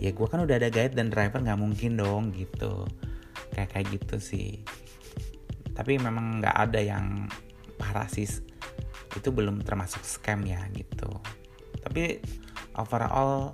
ya 0.00 0.12
gue 0.12 0.26
kan 0.28 0.40
udah 0.40 0.56
ada 0.56 0.72
guide 0.72 0.96
dan 0.96 1.12
driver 1.12 1.40
nggak 1.40 1.60
mungkin 1.60 2.00
dong 2.00 2.32
gitu 2.32 2.88
kayak 3.52 3.70
kayak 3.76 3.86
gitu 4.00 4.16
sih. 4.18 4.64
Tapi 5.72 6.00
memang 6.00 6.40
nggak 6.40 6.56
ada 6.56 6.80
yang 6.80 7.28
parasis. 7.76 8.40
Itu 9.12 9.30
belum 9.30 9.60
termasuk 9.62 10.02
scam 10.04 10.44
ya 10.48 10.64
gitu. 10.72 11.08
Tapi 11.84 12.18
overall 12.80 13.52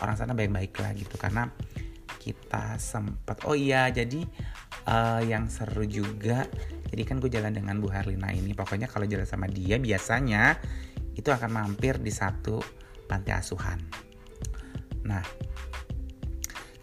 orang 0.00 0.14
sana 0.16 0.32
baik-baik 0.32 0.74
lah 0.78 0.94
gitu. 0.94 1.14
Karena 1.18 1.50
kita 2.20 2.76
sempat 2.76 3.48
oh 3.48 3.56
iya 3.56 3.88
jadi 3.88 4.22
uh, 4.84 5.24
yang 5.24 5.48
seru 5.48 5.88
juga 5.88 6.44
jadi 6.90 7.02
kan 7.06 7.16
gue 7.22 7.30
jalan 7.32 7.54
dengan 7.54 7.78
Bu 7.78 7.88
Herlina 7.88 8.34
ini. 8.34 8.52
Pokoknya 8.52 8.90
kalau 8.90 9.06
jalan 9.06 9.24
sama 9.26 9.46
dia 9.46 9.78
biasanya 9.78 10.58
itu 11.14 11.30
akan 11.30 11.50
mampir 11.50 11.98
di 12.02 12.10
satu 12.10 12.58
panti 13.06 13.30
asuhan. 13.30 13.78
Nah 15.06 15.22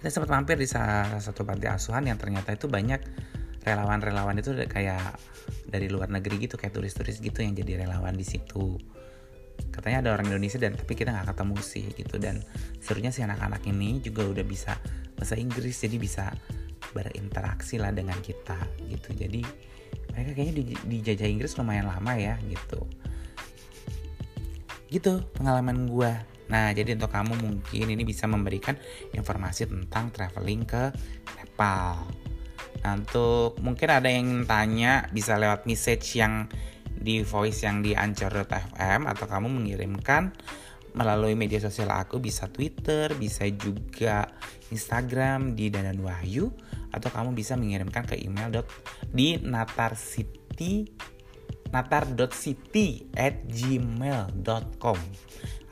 kita 0.08 0.24
sempat 0.24 0.39
mampir 0.39 0.56
di 0.56 0.63
salah 0.63 1.20
satu 1.20 1.43
panti 1.43 1.67
asuhan 1.67 2.08
yang 2.08 2.15
ternyata 2.15 2.56
itu 2.56 2.72
banyak 2.72 3.04
relawan-relawan 3.67 4.39
itu 4.39 4.56
kayak 4.63 5.20
dari 5.67 5.91
luar 5.91 6.08
negeri 6.08 6.48
gitu 6.48 6.56
kayak 6.56 6.80
turis-turis 6.80 7.20
gitu 7.20 7.43
yang 7.43 7.52
jadi 7.52 7.84
relawan 7.84 8.15
di 8.15 8.24
situ. 8.24 8.80
Katanya 9.67 10.08
ada 10.08 10.10
orang 10.15 10.32
Indonesia 10.32 10.63
dan 10.63 10.80
tapi 10.80 10.96
kita 10.96 11.12
nggak 11.12 11.36
ketemu 11.36 11.60
sih 11.60 11.91
gitu. 11.91 12.15
Dan 12.24 12.39
serunya 12.80 13.12
si 13.12 13.20
anak-anak 13.20 13.67
ini 13.67 14.00
juga 14.00 14.24
udah 14.24 14.48
bisa 14.48 14.80
bahasa 15.20 15.36
Inggris 15.36 15.76
jadi 15.76 16.00
bisa 16.00 16.32
berinteraksi 16.96 17.76
lah 17.76 17.91
dengan 17.91 18.15
kita 18.24 18.56
gitu. 18.88 19.12
Jadi 19.12 19.43
mereka 20.15 20.39
kayaknya 20.39 20.54
di, 20.56 20.63
dijajah 20.88 21.28
Inggris 21.28 21.52
lumayan 21.60 21.91
lama 21.91 22.15
ya 22.15 22.39
gitu. 22.48 22.80
Gitu 24.88 25.20
pengalaman 25.36 25.84
gue 25.84 26.37
nah 26.48 26.72
jadi 26.72 26.96
untuk 26.96 27.12
kamu 27.12 27.36
mungkin 27.40 27.86
ini 27.92 28.04
bisa 28.08 28.24
memberikan 28.28 28.76
informasi 29.12 29.68
tentang 29.68 30.12
traveling 30.16 30.64
ke 30.64 30.96
Nepal. 31.36 32.08
Nah 32.84 32.92
untuk 32.96 33.60
mungkin 33.60 33.90
ada 33.92 34.08
yang 34.08 34.48
tanya 34.48 35.12
bisa 35.12 35.36
lewat 35.36 35.68
message 35.68 36.16
yang 36.16 36.48
di 36.98 37.22
voice 37.22 37.68
yang 37.68 37.86
di 37.86 37.94
anchor.fm 37.94 39.06
atau 39.06 39.26
kamu 39.30 39.48
mengirimkan 39.52 40.34
melalui 40.98 41.38
media 41.38 41.62
sosial 41.62 41.94
aku 41.94 42.18
bisa 42.18 42.50
Twitter, 42.50 43.14
bisa 43.14 43.46
juga 43.54 44.34
Instagram 44.74 45.54
di 45.54 45.70
Danan 45.70 46.02
Wahyu 46.02 46.50
atau 46.90 47.10
kamu 47.14 47.38
bisa 47.38 47.54
mengirimkan 47.54 48.10
ke 48.10 48.18
email 48.18 48.66
di 49.14 49.38
natarcity 49.38 50.90
natar.city 51.68 53.12
at 53.20 53.44
gmail.com 53.44 54.98